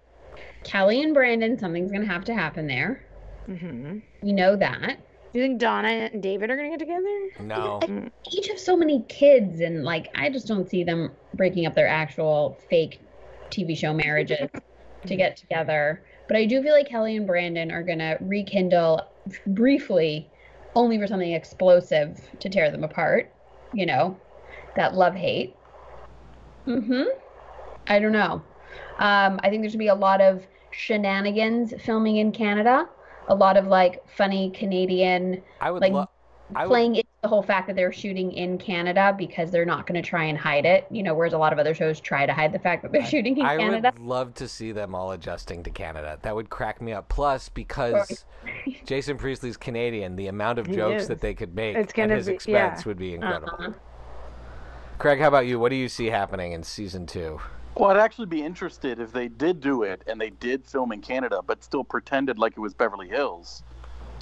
[0.64, 3.04] Kelly and Brandon, something's gonna have to happen there.
[3.46, 4.98] hmm We know that.
[5.32, 7.30] Do you think Donna and David are going to get together?
[7.40, 7.80] No,
[8.30, 11.88] Each have so many kids, and like I just don't see them breaking up their
[11.88, 13.00] actual fake
[13.50, 14.50] TV show marriages
[15.06, 16.04] to get together.
[16.32, 19.02] But I do feel like Kelly and Brandon are gonna rekindle
[19.48, 20.30] briefly,
[20.74, 23.30] only for something explosive to tear them apart.
[23.74, 24.16] You know,
[24.74, 25.54] that love hate.
[26.66, 27.02] Mm-hmm.
[27.86, 28.42] I don't know.
[28.98, 32.88] Um, I think there's gonna be a lot of shenanigans filming in Canada.
[33.28, 36.08] A lot of like funny Canadian I would like love.
[36.56, 39.86] I would, playing into the whole fact that they're shooting in Canada because they're not
[39.86, 40.86] going to try and hide it.
[40.90, 43.06] You know, whereas a lot of other shows try to hide the fact that they're
[43.06, 43.88] shooting in I Canada.
[43.88, 46.18] I would love to see them all adjusting to Canada.
[46.22, 47.08] That would crack me up.
[47.08, 48.24] Plus, because
[48.86, 51.08] Jason Priestley's Canadian, the amount of He jokes is.
[51.08, 52.88] that they could make It's at his be- expense yeah.
[52.88, 53.48] would be incredible.
[53.58, 53.72] Uh-huh.
[54.98, 55.58] Craig, how about you?
[55.58, 57.40] What do you see happening in season two?
[57.74, 61.00] Well, I'd actually be interested if they did do it and they did film in
[61.00, 63.62] Canada, but still pretended like it was Beverly Hills.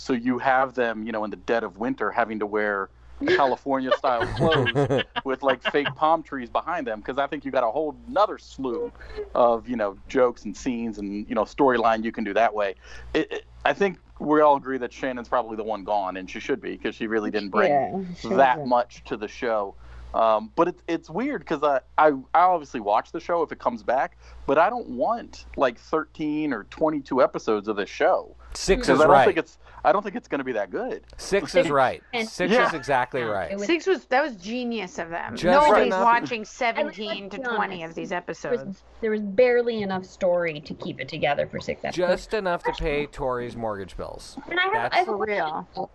[0.01, 2.89] So you have them, you know, in the dead of winter having to wear
[3.37, 7.65] California style clothes with like fake palm trees behind them because I think you got
[7.65, 8.91] a whole another slew
[9.35, 12.77] of, you know, jokes and scenes and, you know, storyline you can do that way.
[13.13, 16.41] It, it, I think we all agree that Shannen's probably the one gone, and she
[16.41, 18.69] should be because she really didn't bring Yeah, she that was.
[18.69, 19.75] much to the show.
[20.15, 23.61] Um, but it's it's weird because I, I I obviously watch the show if it
[23.61, 28.89] comes back, but I don't want like 13 or 22 episodes of this show Six
[28.89, 29.25] is I don't right.
[29.25, 31.03] think it's I don't think it's going to be that good.
[31.17, 32.03] Six is right.
[32.25, 32.67] Six Yeah.
[32.69, 33.57] is exactly right.
[33.57, 35.37] was- Six was that was genius of them.
[35.37, 38.65] Just Nobody's enough- watching 17 to 20 honest, of these There episodes.
[38.65, 41.97] was, there was barely enough story to keep it together for six episodes.
[42.13, 44.37] Just enough to pay Tori's mortgage bills.
[44.51, 45.91] and I have, that's I have For real.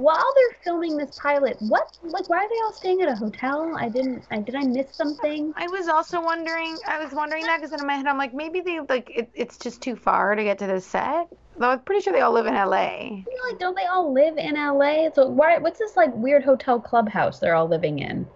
[0.00, 3.76] While they're filming this pilot, what like why are they all staying at a hotel?
[3.78, 4.24] I didn't.
[4.30, 5.52] I did I miss something?
[5.56, 6.78] I was also wondering.
[6.88, 9.58] I was wondering that because in my head I'm like maybe they like it, it's
[9.58, 11.28] just too far to get to the set.
[11.58, 13.24] Though I'm pretty sure they all live in LA.
[13.50, 15.10] Like don't they all live in LA?
[15.14, 15.58] So why?
[15.58, 18.26] What's this like weird hotel clubhouse they're all living in?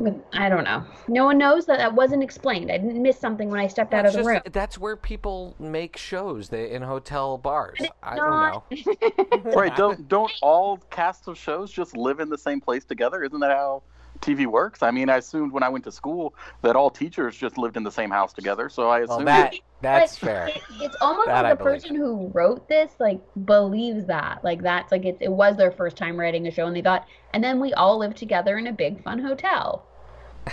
[0.00, 0.84] With I don't know.
[1.08, 2.72] No one knows that that wasn't explained.
[2.72, 4.42] I didn't miss something when I stepped out That's of the just room.
[4.52, 6.48] that's where people make shows.
[6.48, 7.78] They in hotel bars.
[7.78, 8.64] But it's I don't know.
[8.70, 8.86] not.
[9.52, 9.74] Right?
[9.74, 13.22] Don't don't all casts of shows just live in the same place together?
[13.22, 13.82] Isn't that how
[14.20, 14.82] TV works?
[14.82, 17.82] I mean, I assumed when I went to school that all teachers just lived in
[17.84, 18.68] the same house together.
[18.68, 20.46] So I assumed Well, assumed that that's But fair.
[20.46, 21.82] It, it's almost That I like the believe.
[21.82, 24.44] person who wrote this like believes that.
[24.44, 27.06] Like that's like it, it was their first time writing a show and they thought
[27.32, 29.86] and then we all live together in a big fun hotel.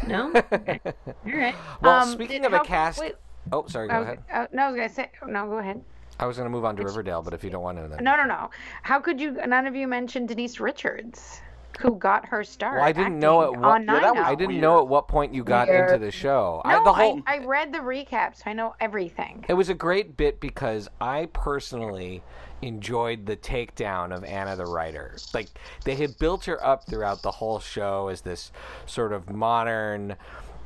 [0.08, 0.32] No?
[0.52, 0.80] Okay.
[0.86, 0.94] All
[1.26, 1.56] right.
[1.82, 3.16] Well, Um, speaking did- of a cast, wait,
[3.52, 4.20] oh, sorry, go was, ahead.
[4.32, 5.48] uh, no, I was gonna say no.
[5.48, 5.82] Go ahead.
[6.20, 8.04] I was going to move on to Riverdale, but if you don't want to, then
[8.04, 8.50] No, no, no.
[8.82, 9.34] How could you?
[9.46, 11.42] None of you mentioned Denise Richards,
[11.80, 12.78] who got her start.
[12.78, 14.62] Well, I didn't know acting at what- on Yeah, was I didn't weird.
[14.64, 16.62] know at what point you got into the show.
[16.66, 19.46] No, I, the whole I, I read the recap, so I know everything.
[19.48, 22.24] It was a great bit because I personally
[22.62, 25.16] enjoyed the takedown of Anna the writer.
[25.34, 25.48] Like
[25.84, 28.52] they had built her up throughout the whole show as this
[28.86, 30.16] sort of modern,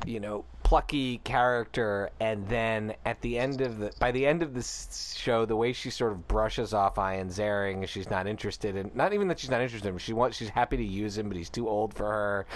[0.06, 4.54] you know, plucky character and then at the end of the by the end of
[4.54, 8.90] this show the way she sort of brushes off Ian Ziering she's not interested in
[8.94, 11.28] not even that she's not interested in him she wants she's happy to use him
[11.28, 12.46] but he's too old for her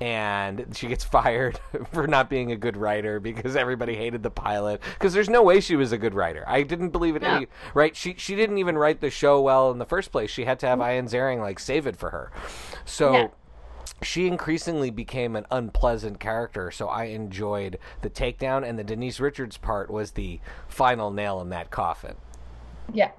[0.00, 1.60] and she gets fired
[1.92, 5.60] for not being a good writer because everybody hated the pilot because there's no way
[5.60, 6.44] she was a good writer.
[6.46, 7.94] I didn't believe it any right?
[7.94, 10.30] She she didn't even write the show well in the first place.
[10.30, 10.92] She had to have mm-hmm.
[10.92, 12.32] Ian Ziering like save it for her.
[12.86, 13.28] So Yeah.
[14.02, 19.56] She increasingly became an unpleasant character, so I enjoyed the takedown, and the Denise Richards
[19.56, 22.16] part was the final nail in that coffin.
[22.92, 23.10] Yeah.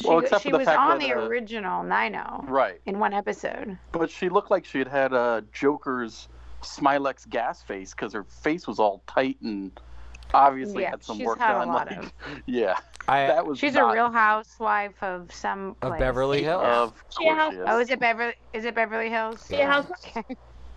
[0.00, 2.80] She, Well, except she for the was fact on that, the uh, original Nino right.
[2.86, 3.76] in one episode.
[3.92, 6.28] But she looked like she had had a Joker's
[6.62, 9.72] Smilex gas face because her face was all tight and
[10.34, 11.68] obviously Yeah, had some work had a done.
[11.68, 12.12] lot like, of-
[12.46, 12.76] yeah,
[13.08, 15.98] I that was She's not a real housewife of some of.
[15.98, 16.64] Beverly Hills.
[16.64, 17.66] Of She a course she is.
[17.68, 18.34] Oh, is it Beverly?
[18.52, 19.44] Is it Beverly Hills?
[19.48, 19.72] She a Yeah.
[19.72, 20.24] housewife?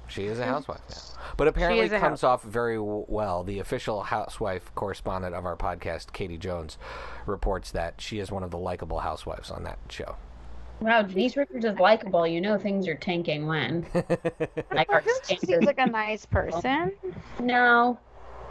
[0.08, 3.44] She is a housewife now, but apparently is comes off very well.
[3.46, 6.78] The official housewife correspondent of our podcast, Katie Jones,
[7.26, 10.18] reports that she is one of the likable housewives on that show.
[10.82, 12.28] Wow, Denise Richards is likable.
[12.28, 13.86] You know things are tanking when.
[14.74, 16.92] Like our She seems like a nice person.
[17.40, 17.98] No.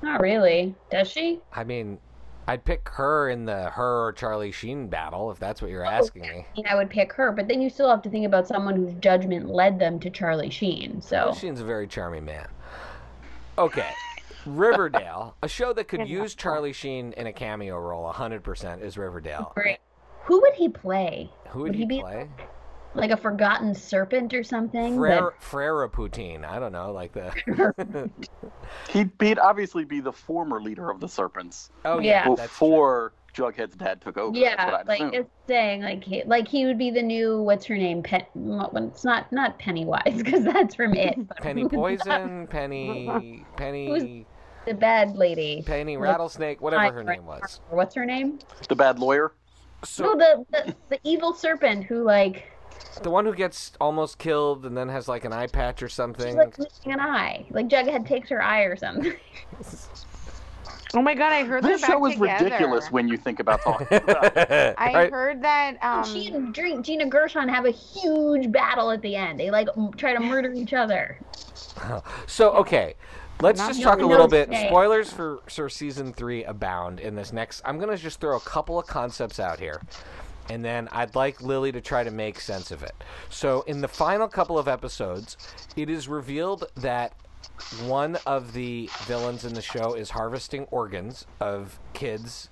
[0.03, 0.75] Not really.
[0.91, 1.41] Does she?
[1.53, 1.99] I mean,
[2.47, 5.91] I'd pick her in the her or Charlie Sheen battle if that's what you're oh,
[5.91, 6.29] asking me.
[6.29, 8.77] I mean, I would pick her, but then you still have to think about someone
[8.77, 11.01] whose judgment led them to Charlie Sheen.
[11.01, 12.49] So Charlie Sheen's a very charming man.
[13.59, 13.91] Okay.
[14.47, 19.53] Riverdale, a show that could use Charlie Sheen in a cameo role 100% is Riverdale.
[19.55, 19.79] Great.
[20.25, 21.31] Who would he play?
[21.51, 22.29] Who would, Would he, he be- play?
[22.95, 24.97] Like a forgotten serpent or something?
[24.97, 26.45] Frere, Frere Poutine.
[26.45, 28.11] I don't know, like the.
[28.91, 32.35] He'd, he'd obviously be the former leader of the Serpents oh yeah, Yeah.
[32.35, 32.69] that's true.
[32.69, 34.37] before Jughead's dad took over.
[34.39, 35.15] That, That's what yeah, I'd like assume.
[35.15, 38.03] it's saying like he, like he would be the new what's her name?
[38.03, 41.17] Pen, well, it's not not Pennywise because that's from it.
[41.37, 44.27] Penny Poison, Penny, Penny, Who's
[44.67, 45.63] the bad lady?
[45.65, 47.61] Penny Rattlesnake, whatever her name was.
[47.71, 48.41] What's her name?
[48.69, 49.33] the bad lawyer.
[49.85, 52.51] So no, the, the the evil serpent who like
[53.03, 56.27] the one who gets almost killed and then has like an eye patch or something.
[56.27, 56.65] she's something.
[56.65, 57.47] like missing an eye.
[57.51, 59.13] Like Jughead takes her eye or something.
[60.93, 62.45] Oh my god, I heard This show back is together.
[62.47, 64.75] ridiculous when you think about talking about it.
[64.77, 65.11] I Right?
[65.13, 69.39] heard that um she and Dr- Gina Gershon have a huge battle at the end.
[69.39, 71.17] They like try to murder each other.
[72.27, 72.95] So okay,
[73.41, 74.53] let's Not just talk a little bit.
[74.53, 74.67] shade.
[74.67, 77.63] Spoilers for for season three abound in this next.
[77.65, 79.81] I'm gonna just throw a couple of concepts out here,
[80.51, 82.95] and then I'd like Lily to try to make sense of it.
[83.29, 85.37] So in the final couple of episodes,
[85.77, 87.13] it is revealed that
[87.85, 92.49] one of the villains in the show is harvesting organs of kids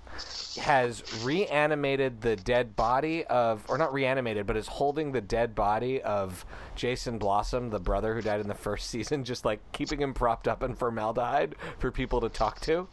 [0.60, 6.00] has reanimated the dead body of or not reanimated but is holding the dead body
[6.02, 6.44] of
[6.74, 10.48] Jason Blossom the brother who died in the first season just like keeping him propped
[10.48, 12.88] up in formaldehyde for people to talk to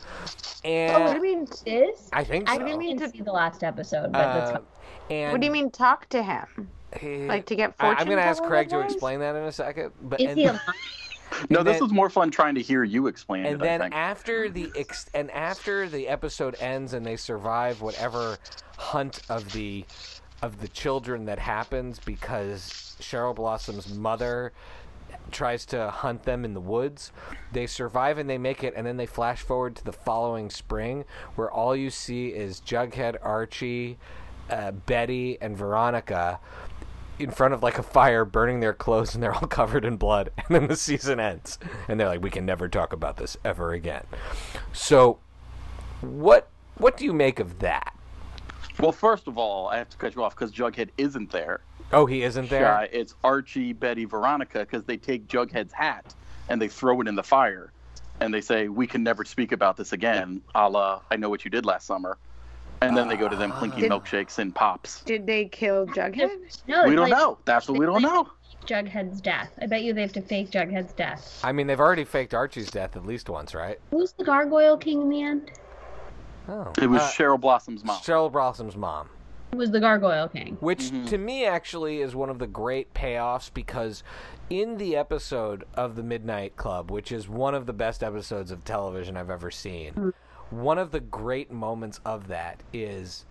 [0.67, 2.63] Oh, what do you mean Is I think I so.
[2.63, 4.63] didn't mean to see the last episode, but that's Uh, fine.
[5.11, 6.69] and what do you mean talk to him?
[7.01, 9.43] eh, Like to get I- fortune I'm going to ask Craig to explain that in
[9.43, 10.61] a second but Is and- he alive?
[11.49, 13.59] No, And this then- was more fun trying to hear you explain and it.
[13.61, 13.95] then I think.
[13.95, 18.37] after the ex- and after the episode ends and they survive whatever
[18.77, 19.85] hunt of the
[20.41, 24.51] of the children that happens because Cheryl Blossom's mother
[25.31, 27.11] tries to hunt them in the woods.
[27.51, 31.05] They survive and they make it, and then they flash forward to the following spring,
[31.35, 33.97] where all you see is Jughead, Archie,
[34.49, 36.39] uh, Betty, and Veronica
[37.19, 40.29] in front of like a fire burning their clothes and they're all covered in blood
[40.37, 41.57] and then the season ends
[41.87, 44.03] and they're like we can never talk about this ever again
[44.73, 45.19] so
[46.01, 47.93] what what do you make of that
[48.77, 51.61] well, first of all, I have to cut you off because Jughead isn't there.
[51.93, 56.13] oh he isn't there Uh, it's Archie, Betty, Veronica because they take Jughead's hat
[56.49, 57.71] and they throw it in the fire,
[58.19, 60.41] and they say we can never speak about this again.
[60.55, 62.17] A la I know what you did last summer,
[62.81, 65.01] and then they go to them clinking Did- milkshakes and pops.
[65.03, 66.29] Did they kill Jughead?
[66.67, 67.37] No, We don't like know.
[67.45, 68.29] That's what we don't know.
[68.65, 69.51] Jughead's death.
[69.61, 71.39] I bet you they have to fake Jughead's death.
[71.43, 75.03] i mean they've already faked archie's death at least once right Who's the Gargoyle King
[75.03, 75.51] in the end?
[76.49, 77.99] oh It was Uh, Cheryl Blossom's mom.
[77.99, 79.07] cheryl blossom's mom
[79.51, 80.57] Who was the Gargoyle King?
[80.61, 84.01] which to me actually is one of the great payoffs because
[84.49, 88.63] in the episode of the Midnight Club, which is one of the best episodes of
[88.63, 90.11] television I've ever seen,
[90.49, 93.25] one of the great moments of that is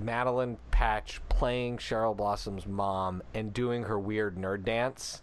[0.00, 5.22] Madeline Patch playing Cheryl Blossom's mom and doing her weird nerd dance.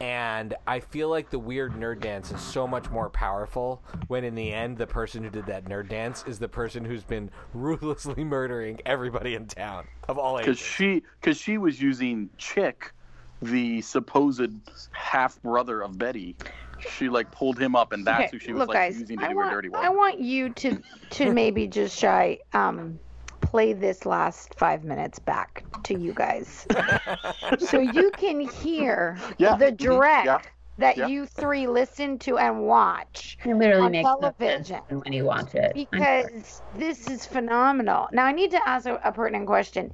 [0.00, 4.34] And I feel like the weird nerd dance is so much more powerful when, in
[4.34, 8.22] the end, the person who did that nerd dance is the person who's been ruthlessly
[8.22, 10.46] murdering everybody in town of all ages.
[10.46, 12.92] because she because she was using Chic,
[13.40, 14.50] the supposed
[14.92, 16.36] half brother of Betty.
[16.78, 19.18] She like pulled him up, and that's Okay, who she was look, like guys, using
[19.18, 19.82] to I do want, her dirty work.
[19.84, 22.98] I want you to to maybe just shy um
[23.40, 26.66] play this last five minutes back to you guys,
[27.58, 30.40] so you can hear Yeah, the direct yeah,
[30.78, 31.06] that yeah.
[31.08, 33.38] you three listen to and watch.
[33.44, 34.82] It literally On makes no sense television.
[34.88, 35.76] when you watch it.
[35.92, 38.08] I'm because this is phenomenal.
[38.12, 39.92] Now I need to ask a, a pertinent question.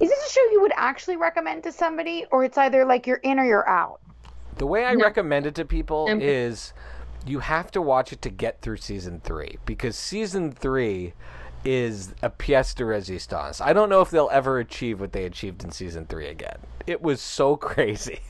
[0.00, 3.16] Is this a show you would actually recommend to somebody, or it's either like you're
[3.18, 4.00] in or you're out?
[4.60, 5.04] The way I No.
[5.06, 6.74] recommend it to people Um, is
[7.24, 11.14] you have to watch it to get through season three because season three
[11.64, 13.62] is a pièce de résistance.
[13.64, 16.58] I don't know if they'll ever achieve what they achieved in season three again.
[16.86, 18.20] It was so crazy.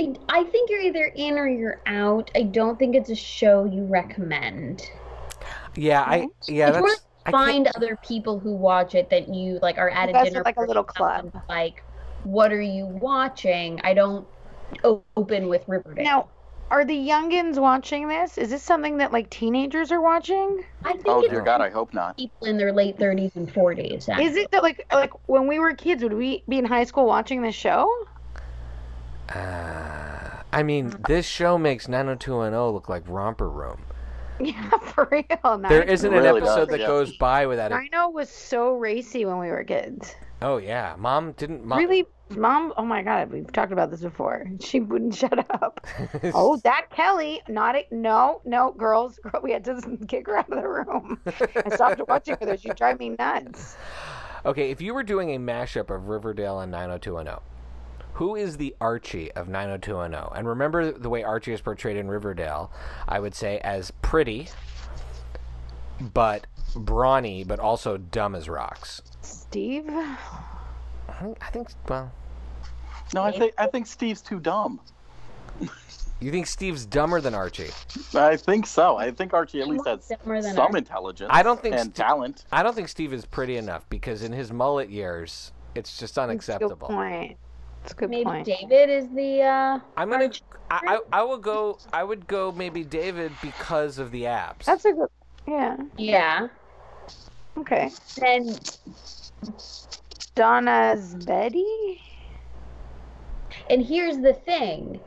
[0.00, 2.32] I, I think you're either in or you're out.
[2.34, 4.90] I don't think it's a show you recommend.
[5.76, 9.10] Yeah, I yeah it's more that's I like can't- find other people who watch it
[9.10, 11.32] that you like are at You a guys are dinner like a little club.
[11.48, 11.84] Like,
[12.24, 13.80] what are you watching?
[13.84, 14.26] I don't o-
[15.16, 16.04] open with Riverdale.
[16.04, 16.28] Now,
[16.70, 18.36] are the youngins watching this?
[18.36, 20.64] Is this something that like teenagers are watching?
[20.84, 22.16] I think Oh dear God, I hope not.
[22.18, 24.20] people in their late 30s and 40s.
[24.20, 27.06] Is it that like like when we were kids, would we be in high school
[27.06, 27.90] watching this show?
[29.34, 33.82] Uh, I mean, this show makes 90210 look like Romper Room.
[34.40, 35.24] Yeah, for real.
[35.42, 36.86] There Nine- isn't an really episode does, that yeah.
[36.86, 37.74] goes by without it.
[37.74, 40.14] Rhino was so racy when we were kids.
[40.40, 41.64] Oh yeah, mom didn't.
[41.64, 42.06] Mom, Really,
[42.36, 42.72] mom.
[42.76, 44.46] Oh my god, we've talked about this before.
[44.60, 45.86] She wouldn't shut up.
[46.34, 47.40] oh, that Kelly.
[47.48, 49.18] Not a, no, no, girls.
[49.22, 51.20] Girl, we had to kick her out of the room.
[51.26, 52.56] I stopped watching with her.
[52.56, 53.76] She drive me nuts.
[54.44, 57.40] Okay, if you were doing a mashup of Riverdale and 90210,
[58.14, 60.36] who is the Archie of 90210?
[60.36, 62.70] And remember the way Archie is portrayed in Riverdale,
[63.08, 64.48] I would say as pretty,
[66.00, 69.02] but brawny, but also dumb as rocks.
[69.22, 69.88] Steve.
[71.08, 72.12] I think, I think well,
[73.14, 74.80] No, I think I think Steve's too dumb.
[76.20, 77.70] you think Steve's dumber than Archie?
[78.14, 78.96] I think so.
[78.96, 80.18] I think Archie at least has some
[80.58, 80.78] Archie.
[80.78, 81.30] intelligence.
[81.32, 82.44] I don't think and Ste- talent.
[82.52, 86.24] I don't think Steve is pretty enough because in his mullet years, it's just That's
[86.24, 86.88] a good unacceptable.
[86.88, 87.36] point.
[87.82, 88.46] That's a good Maybe point.
[88.46, 89.42] David is the.
[89.42, 90.24] uh I'm gonna.
[90.24, 90.42] Archie.
[90.70, 90.80] I,
[91.12, 91.78] I I will go.
[91.92, 94.66] I would go maybe David because of the abs.
[94.66, 95.08] That's a good.
[95.46, 95.76] Yeah.
[95.96, 96.48] Yeah.
[97.56, 97.90] Okay.
[98.20, 98.54] Then
[100.38, 102.00] Donna's um, Betty.
[103.70, 105.00] and here's the thing: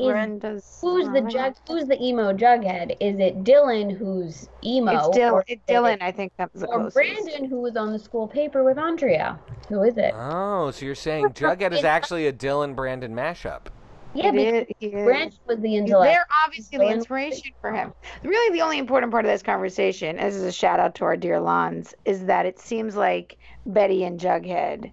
[0.00, 0.78] is Brenda's.
[0.80, 1.32] who's the jug?
[1.32, 1.54] God.
[1.68, 2.96] Who's the emo jughead?
[3.00, 4.92] Is it Dylan who's emo?
[4.92, 5.32] It's Dylan.
[5.32, 5.94] or It's Dylan.
[5.96, 6.94] it- I think that was the Or closest.
[6.94, 9.38] Brandon, who was on the school paper with Andrea.
[9.68, 10.14] Who is it?
[10.16, 13.66] Oh, so you're saying Jughead is actually a Dylan Brandon mashup?
[14.14, 14.88] yeah, It because is- he.
[14.90, 16.10] Brandon was the intellect.
[16.12, 17.92] They're obviously the inspiration for him.
[18.22, 21.16] Really, the only important part of this conversation, as is a shout out to our
[21.16, 23.36] dear Lons, is that it seems like
[23.68, 24.90] Betty and Jughead,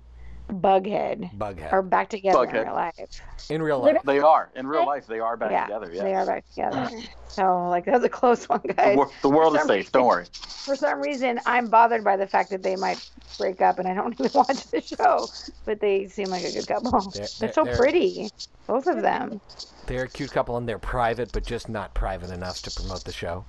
[0.50, 1.72] Bughead, Bughead.
[1.74, 3.22] are back together in real life.
[3.50, 3.98] in real life.
[4.06, 5.08] They are in real life.
[5.08, 5.92] They are back yeah, together.
[5.94, 6.04] Yeah.
[6.04, 6.90] they are back together.
[7.28, 8.96] So, like, that was a close one, The, guys.
[8.98, 9.92] wor- the world is some safe.
[9.92, 10.26] Don't worry.
[10.34, 13.94] For some reason, I'm bothered by the fact that they might break up, and I
[13.94, 15.28] don't even watch the show.
[15.66, 16.92] But they seem like a good couple.
[17.12, 18.30] They're- They're, so they're- pretty,
[18.68, 19.42] both of them.
[19.88, 23.12] They're a cute couple and they're private, but just not private enough to promote the
[23.14, 23.46] show.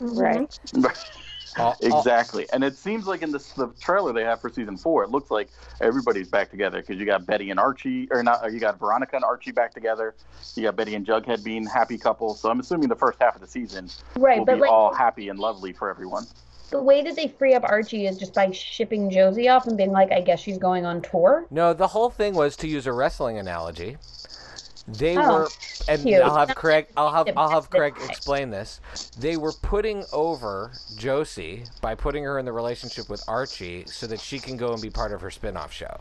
[0.00, 0.48] Right.
[0.48, 0.84] Mm-hmm.
[1.56, 2.46] All- all- exactly.
[2.52, 5.30] And it seems like in this the trailer they have for season four, it looks
[5.30, 5.48] like
[5.80, 8.44] everybody's back together because you got Betty and Archie, or not?
[8.44, 10.14] Uh, you got Veronica and Archie back together.
[10.54, 12.34] You got Betty and Jughead being happy couple.
[12.34, 14.92] So I'm assuming the first half of the season Right, will but be like all
[14.94, 16.26] happy and lovely for everyone.
[16.70, 19.92] the way that they free up Archie is just by shipping Josie off and being
[19.92, 21.46] like, I guess she's going on tour.
[21.50, 23.96] no, the whole thing was to use a wrestling analogy.
[24.88, 25.48] They Oh, were,
[25.88, 26.22] and cute.
[26.22, 26.86] I'll have Craig.
[26.96, 28.80] I'll have I'll have Craig explain this.
[29.18, 34.20] They were putting over Josie by putting her in the relationship with Archie, so that
[34.20, 35.96] she can go and be part of her spin-off show.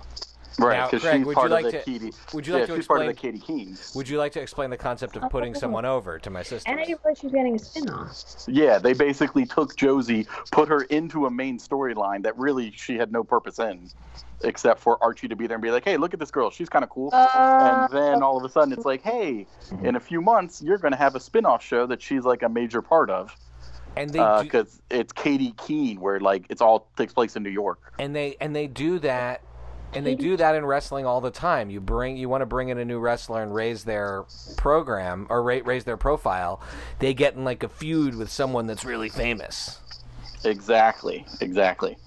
[0.58, 2.14] Right, because Craig, she's would you like of the to- Katy.
[2.34, 3.94] would you yeah, like to she's part of the explain- Katy Keenes.
[3.96, 6.72] Would you like to explain the concept of oh, putting someone over to my sister?
[6.72, 8.24] And I didn't realize she was getting a spin-off.
[8.48, 13.12] Yeah, they basically took Josie, put her into a main storyline that really she had
[13.12, 13.90] no purpose in,
[14.44, 16.50] except for Archie to be there and be like, "Hey, look at this girl.
[16.50, 19.48] She's kind of cool." Uh, and then all of a sudden, it's like, "Hey,
[19.84, 22.50] in a few months, you're going to have a spin-off show that she's like a
[22.50, 23.36] major part of."
[23.98, 27.50] And they do, because it's Katy Keene, where like it's all takes place in New
[27.50, 27.94] York.
[27.98, 29.42] and they and they do that
[29.94, 32.68] and they do that in wrestling all the time you bring you want to bring
[32.68, 34.26] in a new wrestler and raise their
[34.58, 36.62] program or ra- raise their profile
[37.00, 39.80] they get in like a feud with someone that's really famous
[40.44, 41.98] Exactly, exactly.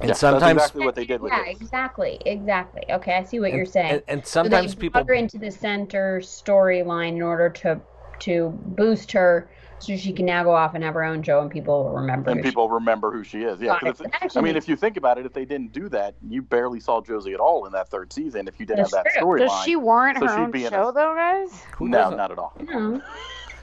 [0.00, 1.56] And Yeah, sometimes that's exactly what they did with yeah, it.
[1.60, 2.82] exactly, exactly.
[2.90, 3.92] Okay, I see what you're saying.
[3.92, 7.80] and, and sometimes brought people her into the center storyline in order to
[8.18, 11.50] to boost her, so she can now go off and have her own show, and
[11.50, 12.30] people will remember.
[12.30, 13.60] And who she- people remember who she is.
[13.60, 14.14] Yeah, 'cause Got it.
[14.22, 16.80] it's- I mean, if you think about it, if they didn't do that, you barely
[16.80, 18.48] saw Josie at all in that third season.
[18.48, 19.36] If you didn't That's have that true.
[19.36, 21.62] Does she warrant So her own show, a- though, guys?
[21.76, 22.16] who no, doesn't?
[22.16, 22.54] not at all.
[22.62, 23.02] No.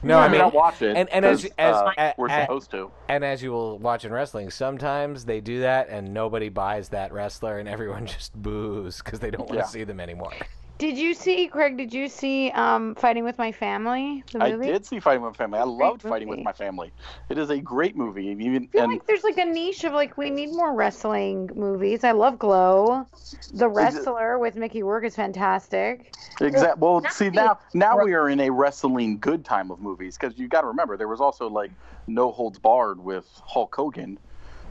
[0.04, 2.70] No i mean don't watch it, and- and as- as- uh, a- we're a- supposed
[2.70, 2.90] to.
[3.08, 7.12] and as you will watch in wrestling sometimes they do that and nobody buys that
[7.12, 9.64] wrestler and everyone just boos because they don't want to Yeah.
[9.64, 10.32] see them anymore
[10.78, 11.76] Did you see, Craig?
[11.76, 14.24] Did you see um, Fighting with My Family?
[14.32, 15.58] The I did see Fighting with My Family.
[15.60, 16.12] I loved movie.
[16.12, 16.92] Fighting with My Family.
[17.28, 18.26] It is a great movie.
[18.26, 21.48] Even I feel and like there's like a niche of like we need more wrestling
[21.54, 22.02] movies.
[22.02, 23.06] I love Glow.
[23.52, 26.12] The Wrestler with Mickey Rourke is fantastic.
[26.40, 26.80] Exactly.
[26.80, 30.36] Well, That's see now, now we are in a wrestling good time of movies because
[30.36, 31.70] you got to remember there was also like
[32.08, 34.18] No Holds Barred with Hulk Hogan,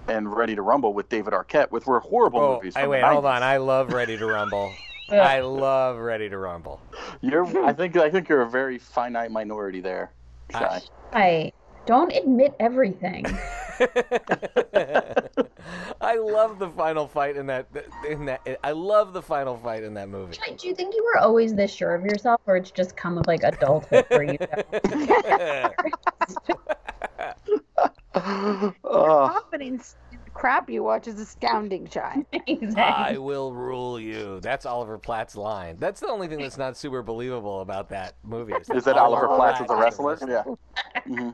[0.07, 2.75] and Ready to Rumble with David Arquette, which were horrible oh movies.
[2.75, 4.79] I, wait the hold on i love ready to rumble Ugh.
[5.21, 6.81] i love ready to rumble
[7.21, 7.65] You're, hmm.
[7.65, 10.11] I think, I think you're a very finite minority there,
[10.51, 10.81] Shy.
[11.13, 11.51] I
[11.85, 13.25] don't admit everything.
[16.01, 17.67] I love the final fight in that.
[18.07, 20.37] In that, I love the final fight in that movie.
[20.57, 23.27] Do you think you were always this sure of yourself, or it's just come with
[23.27, 24.37] like adulthood for you?
[28.15, 28.73] Oh,
[29.33, 30.02] Confidence in the
[30.43, 32.25] crap you watch is astounding, Shy.
[32.77, 34.41] I will rule you.
[34.41, 35.77] That's Oliver Platt's line.
[35.79, 38.51] That's the only thing that's not super believable about that movie.
[38.73, 40.17] is that Oliver Platt is a wrestler?
[40.27, 40.43] Yeah.
[41.05, 41.29] hmm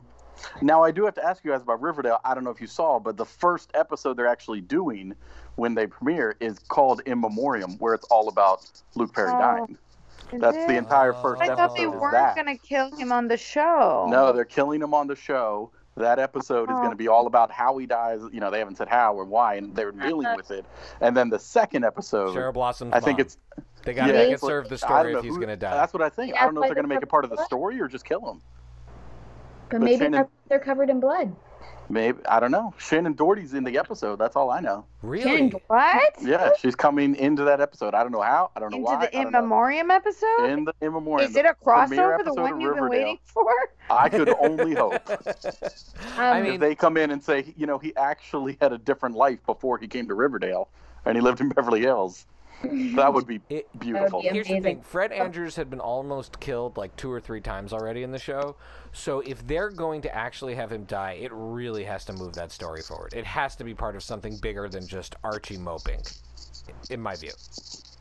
[0.62, 2.20] Now I do have to ask you guys about Riverdale.
[2.24, 5.16] I don't know if you saw, but the first episode they're actually doing
[5.56, 9.78] when they premiere is called In Memoriam, where it's all about Luke Perry Oh, dying.
[10.34, 10.68] Is That's it?
[10.68, 11.22] the entire Oh.
[11.24, 11.64] first I episode.
[11.64, 14.06] I thought they weren't gonna kill him on the show.
[14.08, 15.72] No, they're killing him on the show.
[15.98, 16.80] That episode is Oh.
[16.80, 18.22] going to be all about how he dies.
[18.32, 20.08] You know, they haven't said how or why, and they're uh-huh.
[20.08, 20.66] dealing with it.
[21.02, 23.26] And then the second episode, Cheryl Blossom's I think mom.
[23.26, 23.38] it's
[23.84, 25.50] they got to yeah, make it it's like- serve the story don't if he's going
[25.50, 25.74] to die.
[25.74, 26.36] That's what I think.
[26.40, 28.06] I don't know if they're going to make it part of the story or just
[28.06, 28.42] kill him.
[29.70, 31.36] But But maybe Shannen- they're- they're covered in blood.
[31.92, 32.74] Maybe I don't know.
[32.80, 34.18] Shannen Doherty's in the episode.
[34.20, 34.86] That's all I know.
[35.02, 35.50] Really?
[35.50, 36.14] Shannen What?
[36.22, 37.96] Yeah, she's coming into that episode.
[37.96, 38.52] I don't know how.
[38.56, 39.06] I don't know Into why.
[39.08, 39.42] the I In don't know.
[39.42, 40.46] Memoriam episode?
[40.46, 41.28] In the in memoriam.
[41.30, 41.90] Is it a crossover?
[41.90, 43.52] The episode one you've been waiting for?
[43.90, 45.02] I could only hope.
[46.18, 48.78] I Um, mean, if they come in and say, you know, he actually had a
[48.78, 50.70] different life before he came to Riverdale,
[51.06, 52.26] and he lived in Beverly Hills.
[52.64, 54.22] That would be It- beautiful.
[54.22, 57.74] be Here's the thing: Fred Andrews had been almost killed like two or three times
[57.74, 58.56] already in the show.
[58.92, 62.52] So if they're going to actually have him die, it really has to move that
[62.52, 63.14] story forward.
[63.14, 66.02] It has to be part of something bigger than just Archie moping,
[66.90, 67.32] in my view.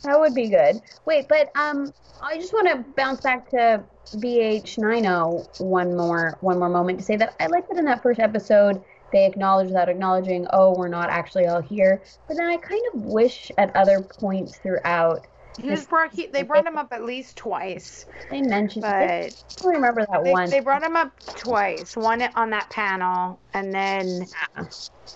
[0.04, 0.80] That would be good.
[1.06, 1.92] Wait, but um,
[2.22, 3.82] I just want to bounce back to
[4.14, 8.20] BH90 one more one more moment to say that I like that in that first
[8.20, 8.82] episode
[9.12, 12.02] they acknowledge that acknowledging, oh, we're not actually all here.
[12.26, 15.26] But then I kind of wish at other points throughout
[15.58, 18.84] He was brought, he, they brought him up at least twice, they mentioned.
[18.84, 20.50] I but don't remember that they, one.
[20.50, 21.96] they brought him up twice.
[21.96, 24.26] One on that panel, and then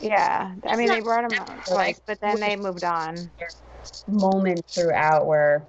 [0.00, 3.30] yeah, I mean they brought him up twice, but then they moved on.
[4.08, 5.66] moments throughout where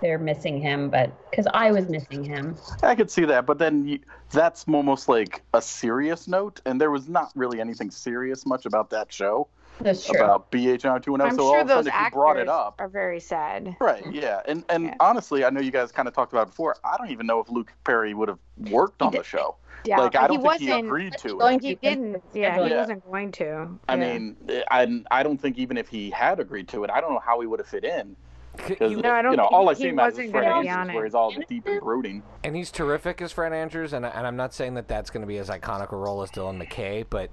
[0.00, 2.56] they're missing him, but because I was missing him.
[2.82, 4.00] I could see that, but then you,
[4.34, 8.90] that's almost like a serious note, and there was not really anything serious much about
[8.90, 9.48] that show
[9.80, 10.18] That's true.
[10.20, 11.26] about BH 90210.
[11.26, 12.88] I'm So all sure of a those sudden, if you actors brought it up, are
[12.88, 13.76] very sad.
[13.80, 14.04] right?
[14.12, 14.96] Yeah, and and Yeah.
[15.00, 16.76] honestly, I know you guys kind of talked about it before.
[16.84, 18.38] I don't even know if Luke Perry would have
[18.70, 19.56] worked on the show.
[19.84, 20.86] Yeah, like I don't think he wasn't.
[20.86, 21.62] agreed to going it.
[21.64, 22.22] He didn't.
[22.32, 22.70] Yeah, he.
[22.70, 22.76] Yeah.
[22.78, 23.68] wasn't going to.
[23.88, 24.18] I Yeah.
[24.18, 24.36] mean,
[24.70, 27.40] I I don't think even if he had agreed to it, I don't know how
[27.40, 28.16] he would have fit in.
[28.60, 30.18] C- Because No, I don't you know, think all I he see him as is
[30.18, 30.94] wasn't Fred gonna Andrews, it.
[30.94, 32.22] where he's all deep and brooding.
[32.44, 35.22] and he's terrific as Fred Andrews, and, I- and I'm not saying that that's going
[35.22, 37.30] to be as iconic a role as Dylan McKay, but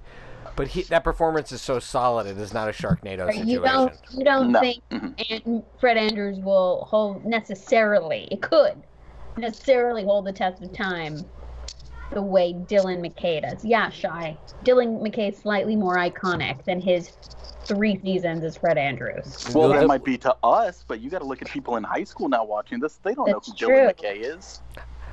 [0.54, 3.48] but he, that performance is so solid, it is not a Sharknado situation.
[3.48, 4.60] You don't you don't No.
[4.60, 5.62] think Mhm.
[5.80, 8.82] Fred Andrews will hold necessarily it could
[9.38, 11.18] necessarily hold the test of time
[12.14, 13.64] the way Dylan McKay does.
[13.64, 14.36] Yeah, shy.
[14.64, 17.10] Dylan McKay is slightly more iconic than his
[17.64, 19.52] three seasons as Fred Andrews.
[19.54, 22.04] Well, that might be to us, but you got to look at people in high
[22.04, 22.96] school now watching this.
[22.96, 23.94] They don't That's know who Dylan.
[23.94, 24.60] McKay is.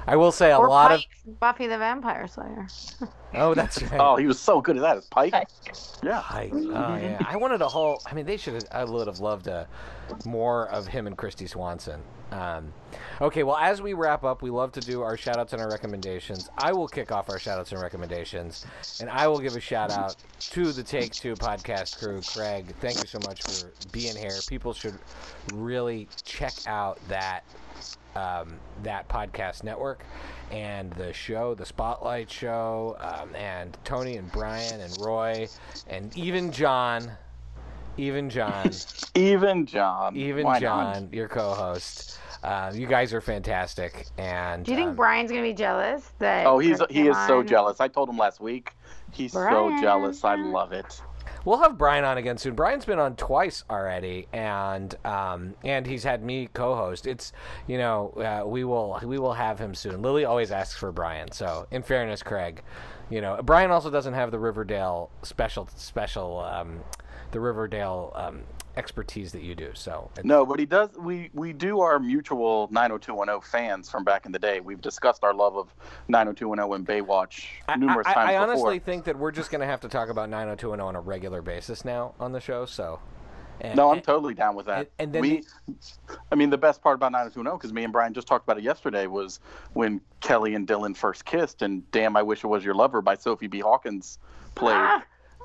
[0.09, 1.07] I will say a or lot Pike,
[1.39, 2.67] Buffy the Vampire Slayer.
[3.35, 3.99] Oh, that's right.
[3.99, 5.33] Oh, he was so good at that as Pike.
[5.33, 5.49] Pike.
[6.01, 6.23] Yeah.
[6.25, 6.51] Pike.
[6.51, 8.01] Oh yeah, I wanted a whole.
[8.07, 8.65] I mean, they should.
[8.71, 9.67] I would have loved a
[10.25, 12.01] more of him and Kristy Swanson.
[12.31, 12.73] Um,
[13.21, 15.69] okay, well, as we wrap up, we love to do our shout outs and our
[15.69, 16.49] recommendations.
[16.57, 18.65] I will kick off our shout outs and recommendations,
[18.99, 22.21] and I will give a shout out to the Take Two podcast crew.
[22.21, 24.39] Craig, thank you so much for being here.
[24.47, 24.97] People should
[25.53, 27.43] really check out that
[28.15, 30.03] um, that podcast network
[30.51, 35.47] and the show, the Spotlight Show, um, and Tony and Brian and Roy
[35.87, 37.11] and even John,
[37.97, 38.71] even John,
[39.15, 40.15] Even John.
[40.15, 41.13] even Why John, Not?
[41.13, 42.17] your co-host.
[42.41, 46.47] Uh, you guys are fantastic, and Do you think um, Brian's gonna be jealous that?
[46.47, 47.81] Oh, he's he is so jealous.
[47.81, 48.71] I told him last week.
[49.11, 50.23] He's so jealous.
[50.23, 51.01] I love it.
[51.49, 52.53] We'll have Brian on again soon.
[52.53, 57.07] Brian's been on twice already, and um, and he's had me co-host.
[57.07, 57.33] It's
[57.65, 60.03] you know uh, we will we will have him soon.
[60.03, 62.61] Lily always asks for Brian, so in fairness, Craig,
[63.09, 66.81] you know Brian also doesn't have the Riverdale special special um,
[67.31, 68.41] the Riverdale um,
[68.77, 69.71] expertise that you do.
[69.73, 70.89] So No, but he does.
[70.97, 74.59] We we do our mutual 90210 fans from back in the day.
[74.59, 75.73] We've discussed our love of
[76.07, 77.45] 90210 and Baywatch
[77.77, 78.43] numerous I, times I before.
[78.49, 81.41] honestly think that we're just going to have to talk about 90210 on a regular
[81.41, 82.65] basis now on the show.
[82.65, 82.99] So.
[83.61, 84.77] And, No, I'm totally down with that.
[84.77, 85.43] and- and then we,
[86.31, 88.63] I mean, the best part about 90210, because me and Brian just talked about it
[88.63, 89.41] yesterday, was
[89.73, 93.15] when Kelly and Dylan first kissed, and "Damn, I Wish I Was Your Lover" by
[93.15, 93.59] Sophie B.
[93.59, 94.17] Hawkins
[94.55, 95.03] played, Ah!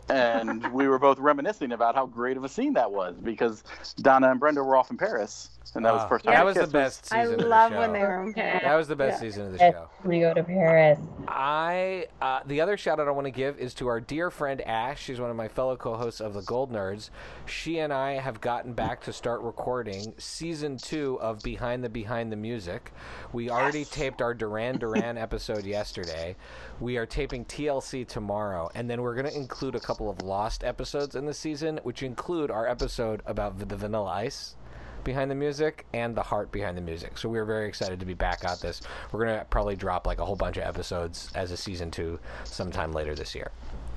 [0.08, 3.62] And we were both reminiscing about how great of a scene that was because
[3.96, 6.44] Donna and Brenda were off in Paris, and that was uh, the first time that
[6.44, 7.80] was the best I season of love the show.
[7.80, 8.62] when they were in Paris.
[8.64, 9.28] That was the best Yeah.
[9.28, 9.88] season of the show.
[10.02, 10.98] when we go to Paris.
[11.26, 14.60] I uh, the other shout out I want to give is to our dear friend
[14.62, 15.02] Ash.
[15.02, 17.10] She's one of my fellow co-hosts of the Gold Nerds.
[17.46, 22.30] She and I have gotten back to start recording season two of Behind the Behind
[22.30, 22.92] the Music.
[23.32, 26.36] We already taped our Duran Duran episode yesterday.
[26.80, 30.64] We are taping TLC tomorrow, and then we're going to include a couple of lost
[30.64, 34.56] episodes in the season, which include our episode about the Vanilla Ice
[35.04, 37.18] behind the music and the heart behind the music.
[37.18, 38.80] So we are very excited to be back at this.
[39.12, 42.92] We're gonna probably drop like a whole bunch of episodes as a season two sometime
[42.92, 43.50] later this year.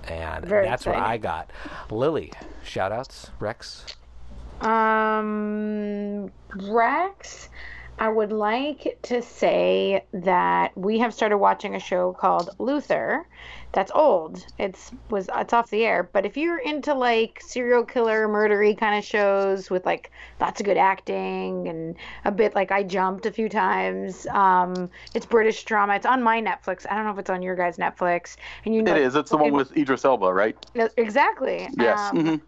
[0.07, 0.95] And Very that's what.
[0.95, 1.51] I got.
[1.89, 2.31] Lily,
[2.63, 3.85] shout outs, Rex.
[4.61, 7.49] Um, Rex,
[7.99, 13.27] I would like to say that we have started watching a show called Luther.
[13.77, 14.43] That's old.
[14.57, 16.09] It's was it's off the air.
[16.11, 20.09] But if you're into like serial killer, murdery kind of shows with like
[20.41, 25.27] lots of good acting and a bit like I jumped a few times, um, it's
[25.27, 25.93] British drama.
[25.93, 26.87] It's on my Netflix.
[26.89, 28.37] I don't know if it's on your guys' Netflix.
[28.65, 29.15] And you know It is.
[29.15, 30.57] It's the one with Idris Elba, right?
[30.97, 31.69] exactly.
[31.77, 31.99] Yes.
[31.99, 32.41] Um, mhm.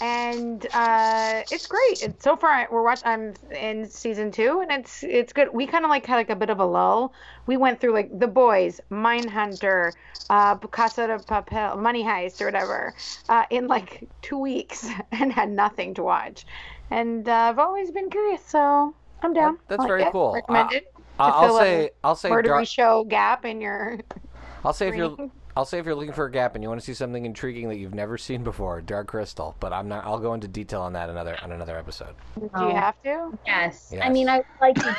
[0.00, 2.02] And uh, it's great.
[2.02, 3.06] It's, so far, we're watching.
[3.06, 5.48] I'm in season two, and it's it's good.
[5.52, 7.12] We kind of like had like a bit of a lull.
[7.46, 9.92] We went through like The Boys, Mindhunter,
[10.30, 12.94] uh, Casa de Papel, Money Heist, or whatever,
[13.28, 16.46] uh, in like two weeks, and had nothing to watch.
[16.90, 19.58] And uh, I've always been curious, so I'm down.
[19.68, 20.12] That's like very it.
[20.12, 20.34] cool.
[20.34, 20.84] Recommended.
[21.18, 23.98] Uh, I'll say, I'll say, Murdery Dar- show gap in your.
[24.64, 25.16] I'll say if you're.
[25.56, 27.70] I'll say if you're looking for a gap and you want to see something intriguing
[27.70, 29.56] that you've never seen before, Dark Crystal.
[29.58, 30.04] But I'm not.
[30.04, 32.14] I'll go into detail on that another on another episode.
[32.38, 32.68] Do Oh.
[32.68, 33.38] you have to?
[33.46, 33.88] Yes.
[33.90, 34.02] Yes.
[34.04, 34.96] I mean, I would like to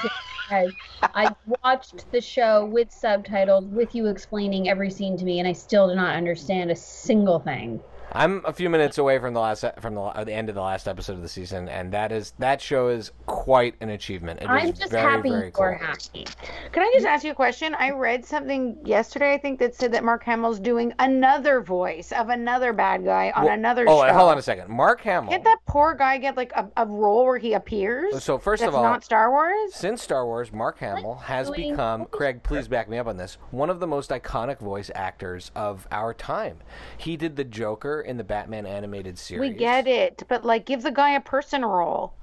[0.50, 0.74] because
[1.14, 5.52] I watched the show with subtitles, with you explaining every scene to me, and I
[5.54, 7.80] still do not understand a single thing.
[8.18, 10.62] I'm a few minutes away from the last from the, uh, the end of the
[10.62, 14.42] last episode of the season, and that is that show is quite an achievement.
[14.42, 15.66] It I'm just very, happy very cool.
[15.66, 16.26] you're happy.
[16.72, 17.76] Can I just ask you a question?
[17.76, 22.30] I read something yesterday, I think, that said that Mark Hamill's doing another voice of
[22.30, 24.14] another bad guy on Well, another oh, show.
[24.14, 24.68] hold on a second.
[24.70, 25.30] Mark Hamill.
[25.30, 28.24] Can't that poor guy get like a, a role where he appears?
[28.24, 29.76] So first That's of all, not Star Wars.
[29.76, 33.38] Since Star Wars, Mark Hamill has doing- become, Craig, please back me up on this,
[33.52, 36.58] one of the most iconic voice actors of our time.
[36.98, 39.52] He did the Joker in the Batman animated series.
[39.52, 42.14] We get it, but like, give the guy a person role.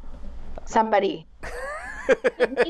[0.66, 1.26] Somebody.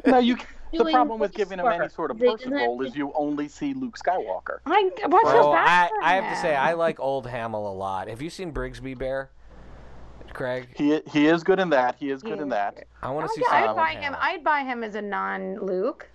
[0.07, 0.37] No, you.
[0.73, 3.97] The problem with giving him any sort of person role is you only see Luke
[3.99, 4.59] Skywalker.
[4.67, 6.55] I what's Well, so I, I have to say.
[6.55, 8.07] I like old Hamill a lot.
[8.09, 9.31] Have you seen Brigsby Bear,
[10.33, 10.69] Craig?
[10.77, 11.97] He he is good in that.
[11.97, 12.85] He is good He in is that.
[13.03, 14.03] I want Oh, to see yeah, some I'd buy him.
[14.03, 14.19] Hamill.
[14.23, 16.09] I'd buy him as a non-Luke.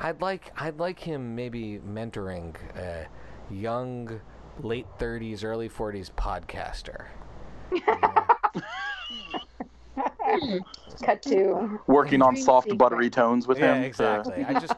[0.00, 3.06] I'd like, I'd like him maybe mentoring a
[3.48, 4.20] young,
[4.62, 7.06] late thirties, early forties podcaster.
[11.04, 12.78] Cut to Working on soft sequence.
[12.78, 13.82] buttery tones with Yeah, him.
[13.82, 14.44] to- exactly.
[14.44, 14.74] I just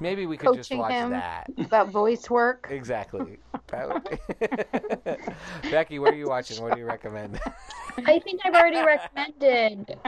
[0.00, 1.10] maybe we could just watch him.
[1.10, 1.50] that.
[1.58, 2.68] about voice work.
[2.70, 3.38] Exactly.
[3.68, 4.08] That would
[5.62, 6.62] be- Becky, what are you watching?
[6.62, 7.40] What do you recommend?
[8.06, 9.98] I think I've already recommended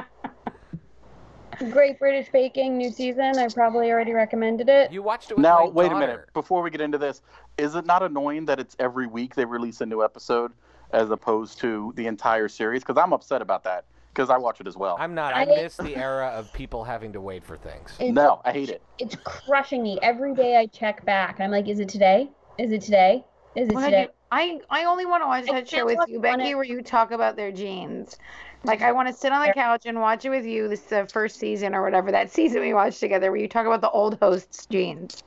[1.70, 3.38] Great British Baking new season.
[3.38, 4.92] I probably already recommended it.
[4.92, 6.32] You watched it with Now, my wait a minute.
[6.32, 7.22] Before we get into this,
[7.56, 10.52] is it not annoying that it's every week they release a new episode
[10.92, 12.82] as opposed to the entire series?
[12.82, 14.96] Because I'm upset about that because I watch it as well.
[14.98, 15.34] I'm not.
[15.34, 17.92] I I- miss the era of people having to wait for things.
[17.98, 18.82] It's, no, I hate it.
[18.98, 20.56] it's crushing me every day.
[20.56, 21.40] I check back.
[21.40, 22.30] I'm like, is it today?
[22.58, 23.24] Is it today?
[23.54, 24.02] Is it What today?
[24.02, 26.82] you- I I only want to watch that show with you, Becky, ep- where you
[26.82, 28.18] talk about their jeans.
[28.64, 30.68] Like I want to sit on the couch and watch it with you.
[30.68, 33.66] This is the first season or whatever that season we watched together, where you talk
[33.66, 35.22] about the old host's jeans.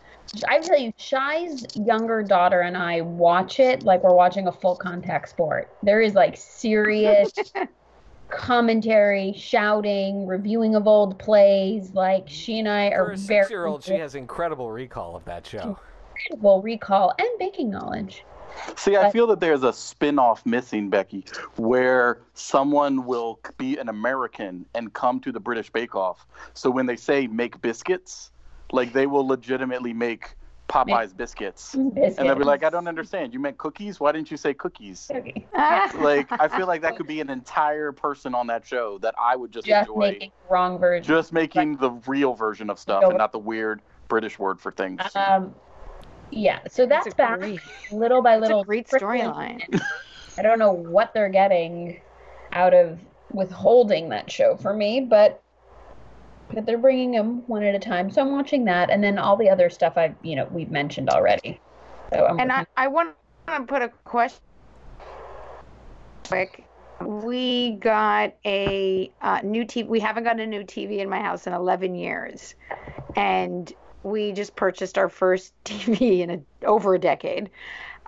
[0.47, 4.75] I tell you, Shy's younger daughter and I watch it like we're watching a full
[4.75, 5.69] contact sport.
[5.84, 7.32] There is like serious
[8.29, 11.93] commentary, shouting, reviewing of old plays.
[11.93, 15.45] Like she and I For are a very six-year-old, she has incredible recall of that
[15.45, 15.77] show.
[16.15, 18.23] incredible recall and baking knowledge.
[18.75, 21.25] See, I feel that there's a spin off missing, Becky,
[21.55, 26.25] where someone will be an American and come to the British Bake Off.
[26.53, 28.31] So when they say make biscuits,
[28.71, 30.35] like they will legitimately make
[30.67, 31.73] Popeye's biscuits.
[31.73, 33.33] And they'll be like, I don't understand.
[33.33, 33.99] You meant cookies?
[33.99, 35.11] Why didn't you say cookies?
[35.13, 35.45] Okay.
[35.99, 39.35] Like, I feel like that could be an entire person on that show that I
[39.35, 39.99] would just, Just enjoy.
[40.11, 41.03] making the wrong version.
[41.03, 45.01] just making the real version of stuff and not the weird British word for things.
[45.15, 45.53] Um,
[46.32, 47.61] yeah, so That's that's, back great-
[47.91, 48.61] little by little.
[48.61, 49.82] a great storyline.
[50.38, 52.01] I don't know what they're getting
[52.53, 52.99] out of
[53.34, 55.41] withholding that show for me, but
[56.53, 58.09] but they're bringing them one at a time.
[58.11, 61.09] So I'm watching that, and then all the other stuff I've you know, we've mentioned
[61.09, 61.59] already.
[62.13, 63.15] So I'm And I, I want
[63.47, 64.39] to put a question
[66.32, 66.63] quick.
[67.05, 69.88] We got a uh, new TV.
[69.88, 72.55] We haven't got a new TV in my house in 11 years.
[73.15, 73.73] And
[74.03, 77.49] we just purchased our first TV in a, over a decade.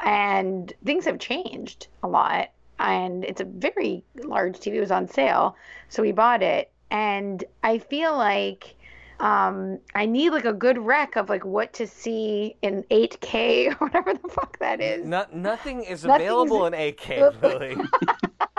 [0.04, 2.50] And things have changed a lot.
[2.80, 4.76] And it's a very large TV.
[4.76, 5.56] It was on sale.
[5.90, 6.72] So we bought it.
[6.90, 8.76] And I feel like
[9.20, 13.88] um, I need like a good rec of like what to see in 8K or
[13.88, 15.06] whatever the fuck that is.
[15.06, 17.78] No, nothing is available in 8K, Lily.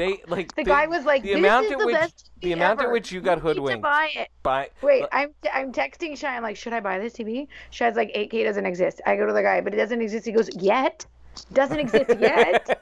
[0.00, 2.52] They like The they- guy was like, the "This amount is at the which the
[2.52, 5.72] amount at which you got You need to hoodwinked buy it." by Wait, I'm I'm
[5.72, 6.34] texting Shy.
[6.34, 7.48] I'm like, should I buy this TV?
[7.68, 9.02] Shy's like, 8K doesn't exist.
[9.04, 10.24] I go to the guy, but it doesn't exist.
[10.24, 11.04] He goes, yet?
[11.52, 12.80] Doesn't exist yet?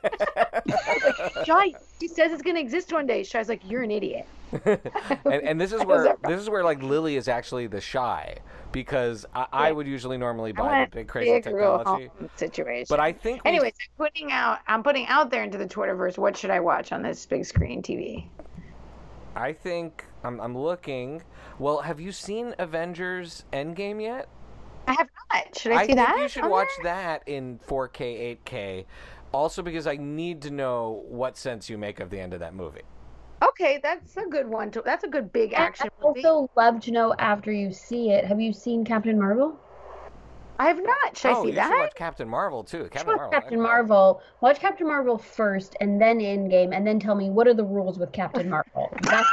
[1.45, 3.23] Shy, he says it's gonna exist one day.
[3.23, 4.27] Shy's like, you're an idiot.
[4.65, 4.81] and,
[5.27, 8.39] and this is where this is where like Lily is actually the shy
[8.73, 12.87] because I, I would usually normally buy the big crazy big technology, situation.
[12.89, 16.17] but I think we- Anyways, I'm putting out I'm putting out there into the Twitterverse.
[16.17, 18.25] What should I watch on this big screen TV?
[19.37, 21.23] I think I'm, I'm looking.
[21.59, 24.29] Well, have you seen Avengers Endgame yet?
[24.89, 25.59] I have not.
[25.59, 26.19] Should I, see think that?
[26.19, 26.95] you should on watch there?
[26.95, 28.85] that in 4K, 8K.
[29.33, 32.55] Also, because I need to know what sense you make of the end of that
[32.55, 32.83] movie.
[33.43, 34.71] Okay, that's a good one.
[34.73, 36.25] To, that's a good big action I'd movie.
[36.25, 38.25] also love to know after you see it.
[38.25, 39.59] Have you seen Captain Marvel?
[40.59, 41.17] I have not.
[41.17, 41.69] Should oh, I see you that?
[41.69, 42.83] should watch Captain Marvel too.
[42.83, 43.31] Watch Captain Marvel.
[43.31, 44.23] Captain Marvel.
[44.41, 47.99] Watch Captain Marvel first, and then Endgame, and then tell me what are the rules
[47.99, 48.93] with Captain Marvel.
[49.03, 49.29] That's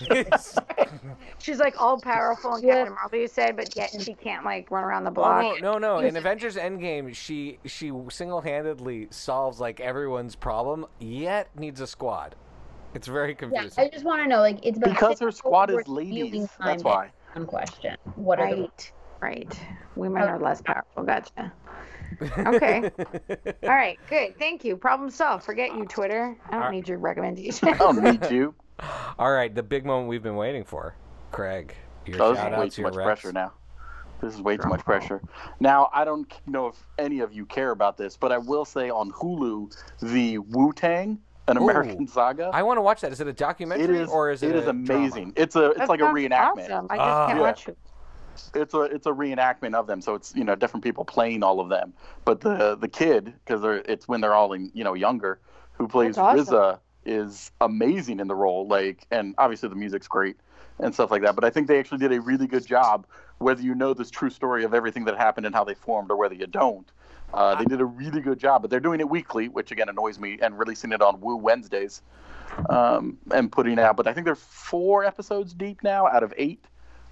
[1.38, 2.74] She's like all powerful in Yeah.
[2.76, 5.60] Captain Marvel, you said, but yet she can't like run around the Oh block.
[5.60, 5.98] no, no, no!
[5.98, 12.34] In Avengers Endgame, she she single-handedly solves like everyone's problem, yet needs a squad.
[12.94, 13.56] It's very confusing.
[13.56, 13.60] yeah.
[13.68, 13.84] confusing.
[13.84, 16.48] I just want to know, like, it's Because her squad is worth ladies.
[16.64, 17.10] That's why.
[17.34, 19.60] One question: What are the Right, right.
[19.96, 20.26] Women Oh.
[20.26, 21.02] are less powerful.
[21.02, 21.52] Gotcha.
[22.38, 22.90] Okay.
[23.64, 24.38] All right, good.
[24.38, 24.76] Thank you.
[24.76, 25.44] Problem solved.
[25.44, 26.36] Forget you, Twitter.
[26.46, 26.74] I don't Alright.
[26.76, 27.68] need your recommendation.
[27.68, 28.54] I don't need you.
[29.18, 30.94] All right, the big moment we've been waiting for,
[31.32, 31.74] Craig.
[32.04, 33.06] Your Oh, this is shout way too much reps.
[33.22, 33.52] pressure now.
[34.20, 35.20] This is way too much pressure.
[35.60, 38.88] Now, I don't know if any of you care about this, but I will say
[38.90, 41.18] on Hulu, the Wu Tang,
[41.48, 41.64] an Ooh.
[41.68, 42.50] American saga.
[42.52, 43.12] I want to watch that.
[43.12, 44.50] Is it a documentary it is or is it?
[44.50, 44.94] it is a drama?
[44.94, 45.32] amazing.
[45.36, 46.70] It's a it's That like a reenactment.
[46.70, 46.86] Awesome.
[46.90, 47.26] I just Ah.
[47.26, 47.44] can't Yeah.
[47.44, 47.78] watch it.
[48.54, 50.00] It's a it's a reenactment of them.
[50.00, 51.92] So it's you know different people playing all of them.
[52.24, 55.40] But the the kid because it's when they're all in, you know younger
[55.72, 56.54] who plays That's awesome.
[56.54, 58.66] RZA is amazing in the role.
[58.66, 60.36] Like and obviously the music's great
[60.78, 61.34] and stuff like that.
[61.34, 63.06] But I think they actually did a really good job.
[63.38, 66.16] Whether you know this true story of everything that happened and how they formed, or
[66.16, 66.90] whether you don't,
[67.34, 68.62] uh, they did a really good job.
[68.62, 72.02] But they're doing it weekly, which again annoys me, and releasing it on Woo Wednesdays,
[72.70, 73.96] um, and putting it out.
[73.96, 76.64] But I think they're four episodes deep now out of eight.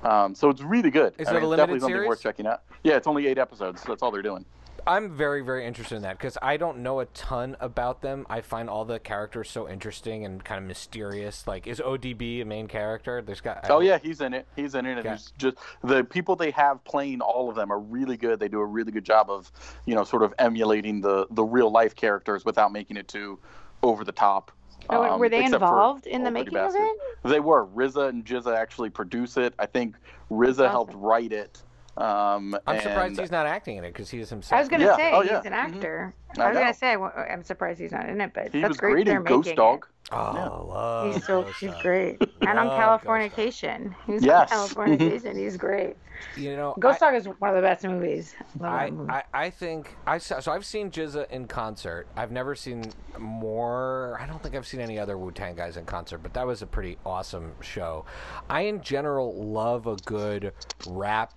[0.02, 1.14] Um, so it's really good.
[1.18, 2.08] Is I it a mean, it's limited definitely something series?
[2.08, 2.62] worth checking out.
[2.82, 3.82] Yeah, it's only eight episodes.
[3.82, 4.44] So that's all they're doing.
[4.86, 8.26] I'm very, very interested in that because I don't know a ton about them.
[8.28, 11.46] I find all the characters so interesting and kind of mysterious.
[11.46, 13.22] Like, is ODB a main character?
[13.22, 13.70] There's got.
[13.70, 14.46] Oh yeah, he's in it.
[14.56, 15.10] He's in it, and Okay.
[15.10, 18.38] he's just the people they have playing all of them are really good.
[18.38, 19.50] They do a really good job of,
[19.86, 23.38] you know, sort of emulating the the real life characters without making it too
[23.82, 24.52] over the top.
[24.90, 26.98] Oh, Um, were they involved in the Old Pretty making of it?
[27.24, 27.66] They were.
[27.68, 29.54] RZA and GZA actually produce it.
[29.58, 29.96] I think
[30.30, 30.70] RZA Awesome.
[30.70, 31.62] helped write it.
[31.96, 34.56] Um, I'm surprised he's not acting in it because he's himself.
[34.56, 34.96] I was gonna Yeah.
[34.96, 35.42] say Oh, he's yeah.
[35.44, 35.74] an Mhm.
[35.76, 36.14] actor.
[36.38, 38.60] I I was gonna say I wa- I'm surprised he's not in it, but He
[38.60, 38.92] that's was great.
[38.92, 39.86] great they're in Ghost making Dog.
[40.12, 40.48] Oh, Yeah.
[40.48, 41.14] love.
[41.14, 41.82] He's so Ghost he's Dog.
[41.82, 43.30] great, and on Love Ghost Dog.
[43.36, 43.94] Californication.
[44.06, 44.52] He's Yes.
[44.52, 45.36] on Californication.
[45.36, 45.96] He's great.
[46.36, 48.34] You know, Ghost I- Dog is one of the best movies.
[48.60, 49.10] I, movie.
[49.10, 52.08] I, I think I saw, so I've seen GZA in concert.
[52.16, 54.18] I've never seen more.
[54.20, 56.62] I don't think I've seen any other Wu Tang guys in concert, but that was
[56.62, 58.04] a pretty awesome show.
[58.50, 60.52] I in general love a good
[60.86, 61.32] rap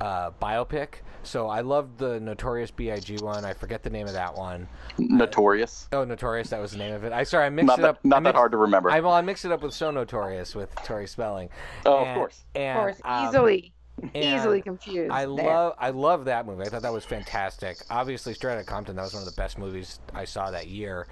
[0.00, 0.96] uh, biopic.
[1.22, 3.16] So I loved the Notorious B.I.G.
[3.18, 3.44] one.
[3.44, 4.68] I forget the name of that one.
[4.98, 5.88] Notorious.
[5.92, 7.12] Oh, Notorious, that was the name of it.
[7.12, 7.98] I sorry, I mixed Not it that, up.
[8.04, 8.90] I not that mixed- hard to remember.
[8.90, 11.48] I well, I mixed it up with So Notorious with Tori Spelling.
[11.86, 12.44] Oh, of course.
[12.54, 13.72] And, of course, um, easily,
[14.14, 15.10] and easily confused.
[15.12, 15.28] I there.
[15.28, 16.62] love I love that movie.
[16.62, 17.78] I thought that was fantastic.
[17.90, 18.96] Obviously, Straight Outta Compton.
[18.96, 21.06] That was one of the best movies I saw that year.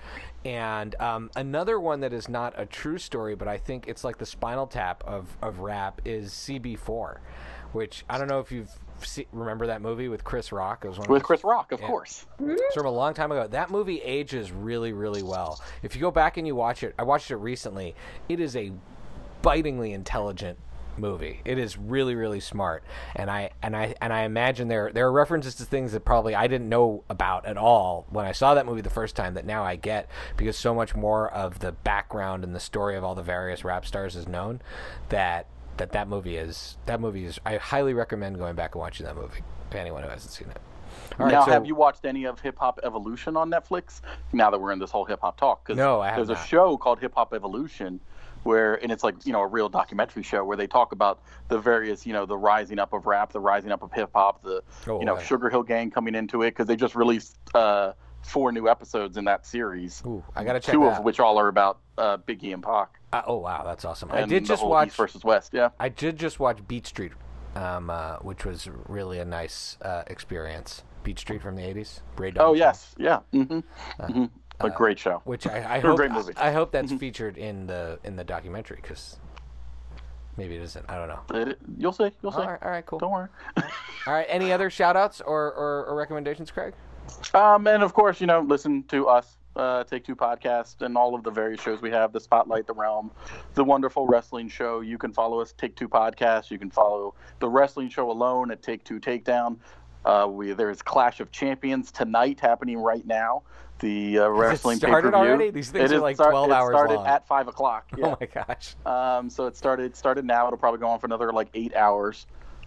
[0.45, 4.19] And um, another one that is not a true story, but I think it's like
[4.19, 7.19] the Spinal Tap of of rap is CB4,
[7.73, 8.71] which I don't know if you've
[9.05, 10.85] see, remember that movie with Chris Rock.
[10.85, 11.87] It was one With his- Chris Rock, of Yeah.
[11.89, 12.25] course.
[12.41, 12.53] Mm-hmm.
[12.53, 13.49] it's from a long time ago.
[13.49, 15.61] That movie ages really, really well.
[15.83, 17.95] If you go back and you watch it, I watched it recently.
[18.29, 18.73] It is a
[19.43, 20.59] bitingly intelligent
[20.97, 21.41] movie.
[21.45, 22.85] It is really, really smart,
[23.17, 26.35] and I and I and I imagine there there are references to things that probably
[26.35, 29.47] I didn't know about at all when I saw that movie the first time that
[29.47, 33.15] now I get because so much more of the background and the story of all
[33.15, 34.61] the various rap stars is known
[35.09, 35.47] that
[35.79, 39.17] that that movie is that movie is I highly recommend going back and watching that
[39.17, 39.41] movie
[39.71, 40.61] to anyone who hasn't seen it.
[41.19, 44.01] All right, now, so- have you watched any of Hip Hop Evolution on Netflix?
[44.33, 46.39] Now that we're in this whole hip hop talk, 'cause No, there's not.
[46.39, 48.01] a show called Hip Hop Evolution,
[48.43, 51.59] where and it's like you know a real documentary show where they talk about the
[51.59, 54.63] various you know the rising up of rap, the rising up of hip hop, the
[54.87, 55.25] Oh, you know okay.
[55.25, 57.93] Sugar Hill Gang coming into it because they just released uh,
[58.23, 61.05] four new episodes in that series, Ooh, I gotta check two that of out.
[61.05, 62.99] which all are about uh, Biggie and Pac.
[63.13, 64.11] Uh, oh wow, that's awesome!
[64.13, 64.89] I did just watch.
[64.89, 65.53] East versus West.
[65.53, 65.71] Yeah.
[65.79, 67.13] I did just watch Beat Street,
[67.57, 70.83] um, uh, which was really a nice uh, experience.
[71.03, 72.01] Beat Street from the '80s.
[72.17, 73.21] Ray Oh yes, yeah.
[73.33, 73.61] hmm
[74.01, 74.25] Uh, hmm
[74.61, 75.21] A great show.
[75.25, 76.33] which I, I hope great movie.
[76.37, 79.19] I, I hope that's featured in the in the documentary because
[80.37, 80.87] maybe it isn't.
[80.89, 81.21] I don't know.
[81.51, 82.11] It- you'll see.
[82.23, 82.39] You'll see.
[82.39, 82.99] All right, all right, cool.
[82.99, 83.29] Don't worry.
[84.07, 86.75] All right, any other shout outs or, or, or recommendations, Craig?
[87.35, 91.15] Um, and of course, you know, listen to us, uh, Take Two Podcast, and all
[91.15, 93.11] of the various shows we have the Spotlight, The Realm,
[93.55, 94.81] The Wonderful Wrestling Show.
[94.81, 96.51] You can follow us, Take Two Podcast.
[96.51, 99.59] You can follow The Wrestling Show alone at Take Two Takedown.
[100.05, 103.43] Uh, we There's Clash of Champions tonight happening right now.
[103.79, 105.31] The uh, wrestling started pay-per-view.
[105.33, 105.51] already?
[105.51, 107.07] These things It are like start- 12 it hours started long.
[107.07, 107.87] at 5 o'clock.
[107.99, 108.07] Yeah.
[108.07, 108.75] Oh my gosh.
[108.87, 110.47] Um, so it started started now.
[110.47, 112.27] It'll probably go on for another like eight hours.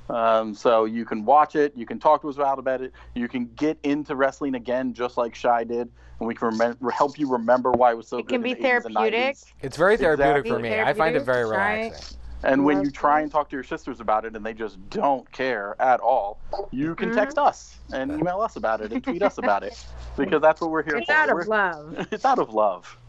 [0.10, 1.74] Um, so you can watch it.
[1.76, 2.92] You can talk to us about about it.
[3.16, 7.18] You can get into wrestling again, just like Shy did, and we can remem- help
[7.18, 8.28] you remember why it was so It good.
[8.30, 9.38] can in be the therapeutic.
[9.62, 10.52] It's very therapeutic Exactly.
[10.52, 10.80] for me.
[10.82, 12.18] I find it very Therapeutic, relaxing.
[12.44, 15.30] And when you try and talk to your sisters about it, and they just don't
[15.32, 16.38] care at all,
[16.70, 17.18] you can Mm-hmm.
[17.18, 19.84] text us and email us about it and tweet us about it,
[20.16, 21.14] because that's what we're here It's for.
[21.14, 22.08] It's out We're- of love.
[22.12, 23.00] It's out of love.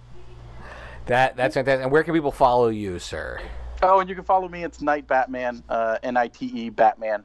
[1.07, 1.83] That that's fantastic.
[1.85, 3.41] And where can people follow you, sir?
[3.83, 4.65] Oh, and you can follow me.
[4.65, 7.25] It's Nite Batman, uh, N I T E Batman,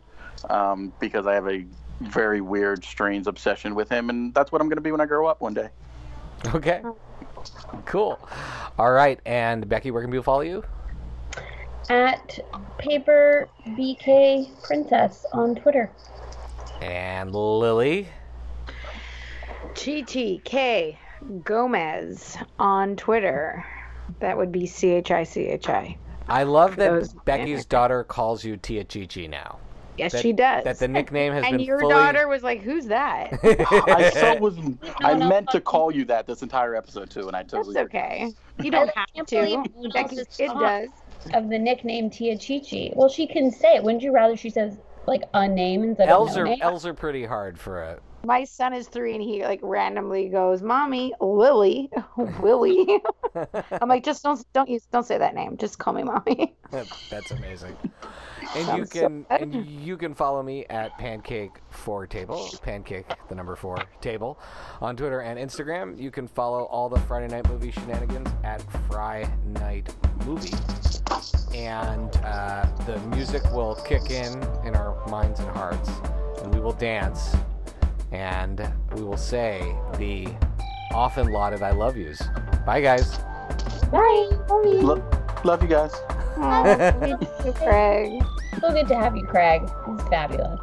[0.49, 1.65] um, because I have a
[2.01, 5.05] very weird, strange obsession with him, and that's what I'm going to be when I
[5.05, 5.69] grow up one day.
[6.47, 6.81] Okay.
[7.85, 8.19] Cool.
[8.77, 9.19] All right.
[9.25, 10.63] And Becky, where can people follow you?
[11.89, 12.39] At
[12.77, 15.91] Paper BK Princess on Twitter.
[16.81, 18.07] And Lily.
[19.73, 20.97] GTK
[21.43, 23.65] Gomez on Twitter.
[24.19, 25.97] That would be C H I C H I.
[26.27, 29.57] I love that Becky's daughter calls you Tia Chichi now.
[29.97, 30.63] Yes, That- she does.
[30.63, 31.93] That the nickname has and been And your fully.
[31.93, 34.57] daughter was like, "Who's that?" I so was.
[35.01, 35.51] I no, meant no.
[35.51, 37.73] to call you that this entire episode too, and I totally.
[37.75, 38.03] That's totally.
[38.23, 38.31] okay.
[38.63, 39.35] You don't I have to.
[39.35, 40.89] believe Becky, it does.
[41.33, 42.93] Of the nickname Tia Chichi.
[42.95, 43.83] Well, she can say it.
[43.83, 44.77] Wouldn't you rather she says
[45.07, 46.59] like a name instead L's of no are, name?
[46.61, 47.99] L's are pretty hard for a.
[48.23, 51.89] My son is three, and he like randomly goes, "Mommy, Lily,
[52.39, 52.99] Willie."
[53.81, 55.57] I'm like, just don't don't use don't say that name.
[55.57, 56.55] Just call me mommy.
[57.09, 57.75] That's amazing.
[58.55, 59.41] And you I'm so can glad.
[59.41, 64.39] and you can follow me at pancake four table pancake the number four table
[64.81, 65.99] on Twitter and Instagram.
[65.99, 69.93] You can follow all the Friday night movie shenanigans at Fry Night
[70.25, 70.53] Movie,
[71.55, 74.33] and uh, the music will kick in
[74.65, 75.89] in our minds and hearts,
[76.41, 77.35] and we will dance,
[78.11, 80.27] and we will say the
[80.93, 82.21] often lauded "I love yous."
[82.65, 83.17] Bye, guys.
[83.91, 84.29] Bye.
[84.49, 85.03] Lo-
[85.43, 85.91] love you guys.
[86.37, 88.23] Oh, me too, Craig.
[88.59, 89.61] So good to have you, Craig.
[89.87, 90.59] It's fabulous.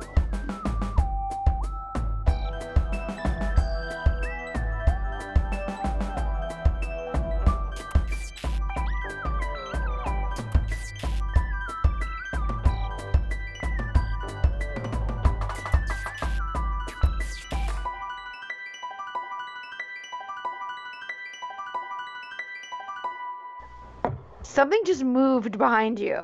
[24.59, 26.19] Something just moved behind you.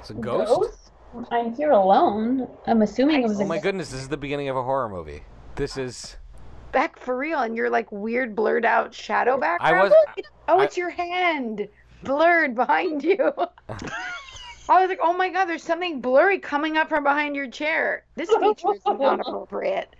[0.00, 0.90] It's a ghost.
[1.30, 2.48] I'm here alone.
[2.66, 4.88] I'm assuming it was Oh a my goodness, this is the beginning of a horror
[4.88, 5.22] movie.
[5.54, 6.16] This is.
[6.72, 9.76] Back for real, and you're like weird blurred out shadow background.
[9.76, 9.92] I was.
[10.48, 11.68] Oh, I- it's your hand
[12.02, 13.32] blurred behind you.
[14.68, 18.06] I was like, oh my god, there's something blurry coming up from behind your chair.
[18.16, 19.94] This feature is not appropriate.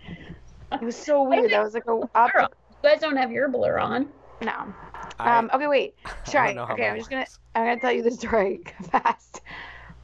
[0.73, 1.49] It was so weird.
[1.51, 2.53] That was like a blur up.
[2.83, 4.09] You guys don't have your blur on.
[4.41, 4.73] no.
[5.21, 5.95] I- Um, okay, wait.
[6.29, 6.55] Try.
[6.55, 7.25] Okay, I'm just gonna.
[7.55, 8.61] I'm gonna tell you the story
[8.91, 9.41] fast.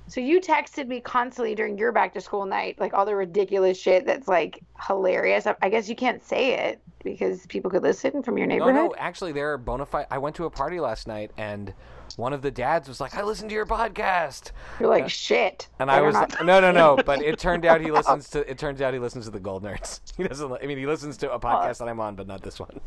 [0.09, 3.77] So you texted me constantly during your back to school night, like all the ridiculous
[3.77, 5.45] shit that's like hilarious.
[5.47, 8.75] I, I guess you can't say it because people could listen from your neighborhood.
[8.75, 10.07] no, no, actually, there are bona fide.
[10.09, 11.73] I went to a party last night, and
[12.15, 15.67] one of the dads was like, "I listened to your podcast," You're like shit.
[15.77, 18.49] and I was not- "No, no, no!" But it turned out he listens to.
[18.49, 19.99] It turns out he listens to the Gold Nerds.
[20.15, 20.51] He doesn't.
[20.63, 22.79] I mean, he listens to a podcast that I'm on, but not this one.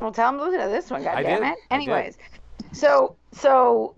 [0.00, 1.24] Well, tell them to listen to this one, I goddammit.
[1.24, 1.42] did.
[1.42, 1.58] I did.
[1.70, 2.18] Anyways,
[2.72, 3.94] so so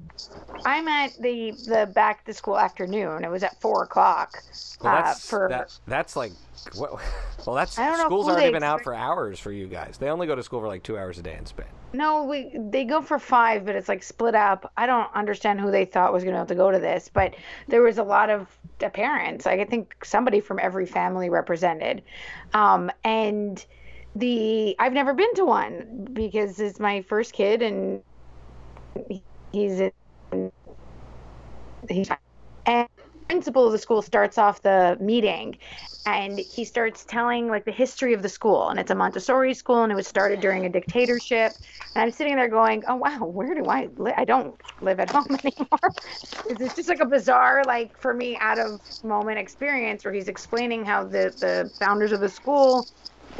[0.65, 3.25] I'm at the the back to school afternoon.
[3.25, 4.43] It was at four o'clock.
[4.81, 6.33] Well, uh, that's for that, that's like.
[6.77, 6.93] What,
[7.47, 9.99] well, that's I don't know school's already been out for hours for you guys.
[9.99, 11.67] They only go to school for like two hours a day in Spain.
[11.93, 14.73] no, we they go for five, but it's like split up.
[14.77, 17.35] I don't understand who they thought was going to have to go to this, but
[17.69, 18.47] there was a lot of
[18.93, 19.45] parents.
[19.47, 22.03] Like I think somebody from every family represented,
[22.55, 23.65] um, and
[24.15, 28.03] the I've never been to one because it's my first kid and
[29.53, 29.93] he's in
[31.89, 32.09] he's
[32.67, 32.89] and
[33.29, 35.57] principal of the school starts off the meeting
[36.07, 38.69] and he starts telling like the history of the school.
[38.69, 41.57] And it's a montessori school and it was started during a dictatorship.
[41.95, 45.39] And i'm sitting there going oh wow where do i i don't live at home
[45.45, 45.95] anymore.
[46.49, 50.85] It's just like a bizarre like for me out of moment experience where he's explaining
[50.85, 52.87] how the the founders of the school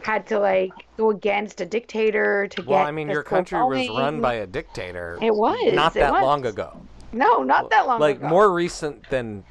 [0.03, 2.67] had to like go against a dictator to get.
[2.67, 5.19] Well, I mean, your country was run by a dictator.
[5.23, 6.23] It was not it that was.
[6.23, 6.81] long ago.
[7.13, 8.29] No, not that long like ago.
[8.29, 9.45] more recent than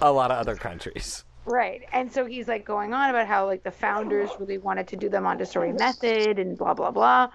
[0.00, 1.24] a lot of other countries.
[1.46, 1.82] Right.
[1.92, 5.08] And so he's like going on about how like the founders really wanted to do
[5.08, 7.30] the Montessori method and blah blah blah.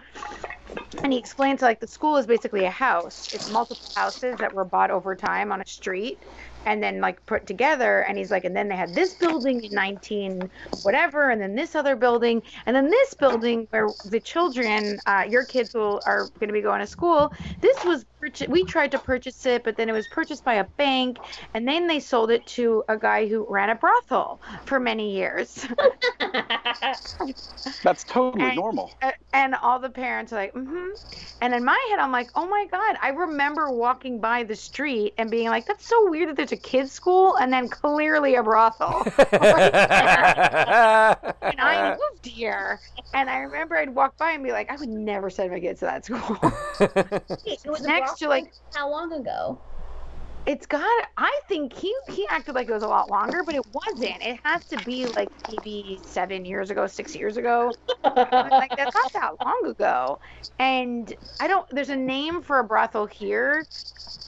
[1.03, 3.33] And he explains like the school is basically a house.
[3.33, 6.19] It's multiple houses that were bought over time on a street
[6.65, 9.71] and then like put together and he's like and then they had this building in
[9.73, 10.49] 19
[10.81, 15.45] whatever and then this other building and then this building where the children uh, your
[15.45, 17.31] kids will are going to be going to school.
[17.61, 20.63] This was purchased we tried to purchase it but then it was purchased by a
[20.63, 21.17] bank
[21.53, 25.67] and then they sold it to a guy who ran a brothel for many years
[27.83, 28.91] That's totally And- normal.
[29.01, 30.89] Uh, and all the parents are like, mm-hmm.
[31.41, 32.95] And in my head, I'm like, oh my god!
[33.01, 36.57] I remember walking by the street and being like, that's so weird that there's a
[36.57, 39.03] kids' school and then clearly a brothel.
[39.05, 39.15] and
[41.59, 42.79] I moved here,
[43.13, 45.81] and I remember I'd walk by and be like, I would never send my kids
[45.81, 46.39] to that school.
[47.45, 47.59] It
[48.15, 49.59] was to, like- how long ago?
[50.45, 51.07] it's got.
[51.17, 54.21] I think he he acted like it was a lot longer, but it wasn't.
[54.21, 57.71] It has to be like maybe seven years ago, six years ago.
[58.03, 60.19] like that's not that long ago.
[60.59, 61.67] And I don't.
[61.71, 63.65] There's a name for a brothel here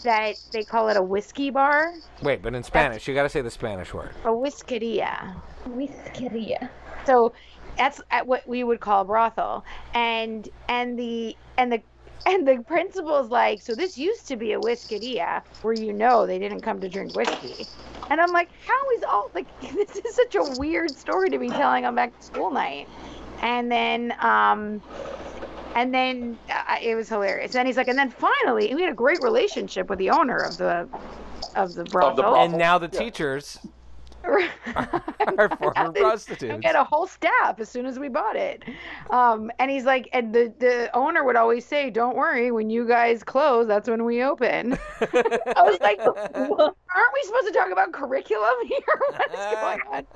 [0.04, 1.94] that they call it a whiskey bar,
[2.24, 4.12] Wait, but in Spanish, you got to say the Spanish word.
[4.24, 5.36] a whiskeria.
[5.70, 6.70] Whiskeria.
[7.06, 7.34] So
[7.78, 9.64] that's at what we would call a brothel.
[9.94, 11.82] And and the and the
[12.26, 16.40] and the principal's like, so this used to be a whiskeria where you know they
[16.40, 17.66] didn't come to drink whiskey.
[18.10, 21.50] And I'm like, how is all like this is such a weird story to be
[21.50, 22.88] telling on back to school night.
[23.42, 24.82] And then um
[25.76, 27.54] and then uh, it was hilarious.
[27.56, 30.58] And he's like, and then finally, we had a great relationship with the owner of
[30.58, 30.90] the
[31.56, 32.24] of the brothel.
[32.24, 32.44] brothel.
[32.44, 33.00] And now the Yeah.
[33.00, 33.60] teachers
[34.28, 36.58] are former prostitutes.
[36.58, 38.64] We had a whole staff as soon as we bought it.
[39.10, 42.88] Um, and he's like, and the, the owner would always say, Don't worry, when you
[42.88, 44.74] guys close, that's when we open.
[45.02, 48.80] I was like, Aren't we supposed to talk about curriculum here?
[49.10, 50.08] What is going on?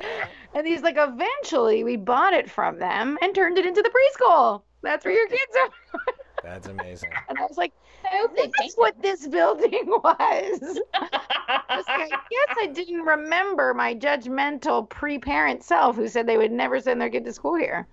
[0.54, 4.64] And he's like, Eventually, we bought it from them and turned it into the preschool.
[4.84, 5.70] That's where your kids are.
[6.44, 7.12] That's amazing.
[7.30, 7.74] And I was like,
[8.04, 10.80] I hope they That's what this building was.
[10.94, 16.38] I was like, yes, I didn't remember my judgmental pre parent self who said they
[16.38, 17.88] would never send their kid to school here.